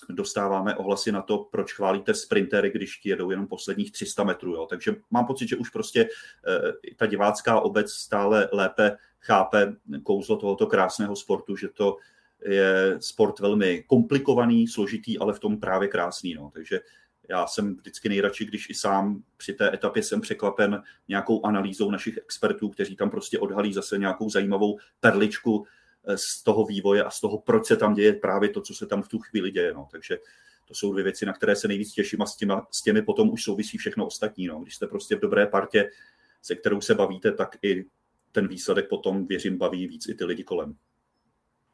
[0.10, 4.54] dostáváme ohlasy na to, proč chválíte sprintery, když ti jedou jenom posledních 300 metrů.
[4.54, 4.66] Jo.
[4.66, 6.10] Takže mám pocit, že už prostě
[6.48, 11.98] eh, ta divácká obec stále lépe chápe kouzlo tohoto krásného sportu, že to
[12.46, 16.34] je sport velmi komplikovaný, složitý, ale v tom právě krásný.
[16.34, 16.52] No.
[16.54, 16.80] Takže
[17.30, 22.18] já jsem vždycky nejradši, když i sám při té etapě jsem překvapen nějakou analýzou našich
[22.18, 25.66] expertů, kteří tam prostě odhalí zase nějakou zajímavou perličku
[26.16, 29.04] z toho vývoje a z toho, proč se tam děje právě to, co se tam
[29.04, 29.74] v tu chvíli děje.
[29.74, 29.88] No.
[29.92, 30.18] Takže
[30.66, 33.30] to jsou dvě věci, na které se nejvíc těším a s, těma, s těmi potom
[33.30, 34.48] už souvisí všechno ostatní.
[34.48, 34.60] No.
[34.60, 35.90] Když jste prostě v dobré partě,
[36.42, 37.86] se kterou se bavíte, tak i
[38.32, 40.76] ten výsledek potom, věřím, baví víc i ty lidi kolem.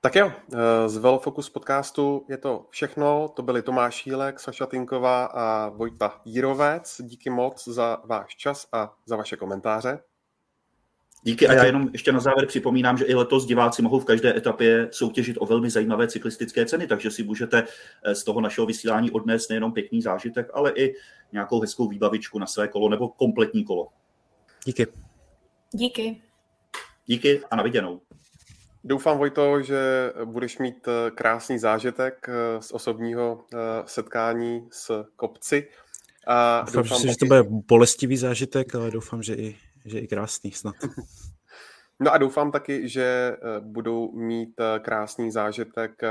[0.02, 3.30] Tak jo, eh, z Velofocus podcastu je to všechno.
[3.36, 7.02] To byli Tomáš Jílek, Saša Tinková a Vojta Jírovec.
[7.04, 10.00] Díky moc za váš čas a za vaše komentáře.
[11.26, 14.38] Díky a já jenom ještě na závěr připomínám, že i letos diváci mohou v každé
[14.38, 17.64] etapě soutěžit o velmi zajímavé cyklistické ceny, takže si můžete
[18.04, 20.96] eh, z toho našeho vysílání odnést nejenom pěkný zážitek, ale i
[21.32, 23.88] nějakou hezkou výbavičku na své kolo nebo kompletní kolo.
[24.66, 24.88] Díky.
[25.72, 26.22] Díky.
[27.06, 28.02] Díky a na viděnou.
[28.84, 33.46] Doufám, Vojto, že budeš mít eh, krásný zážitek eh, z osobního
[33.86, 35.68] setkání s kopci.
[36.28, 39.56] A doufám, doufám že to bude bolestivý zážitek, ale doufám, že i
[39.86, 40.76] že i krásný snad.
[42.00, 46.10] No a doufám taky, že eh, budou mít eh, krásný zážitek eh,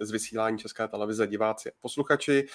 [0.00, 2.46] z vysílání České televize diváci a posluchači.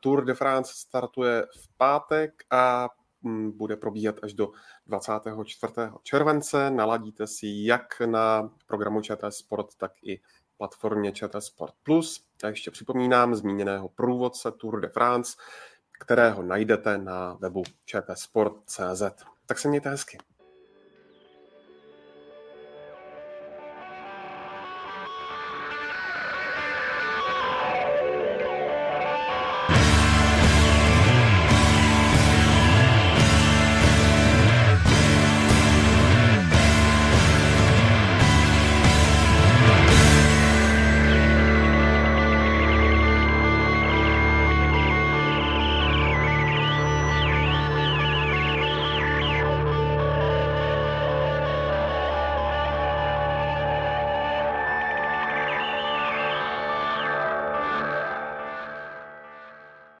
[0.00, 2.88] Tour de France startuje v pátek a
[3.22, 4.50] mm, bude probíhat až do
[4.86, 5.72] 24.
[6.02, 6.70] července.
[6.70, 10.20] Naladíte si jak na programu ČT Sport, tak i
[10.56, 12.24] platformě ČT Sport Plus.
[12.44, 15.36] A ještě připomínám zmíněného průvodce Tour de France,
[16.00, 19.02] kterého najdete na webu čtsport.cz.
[19.52, 20.18] Tak se mějte hezky.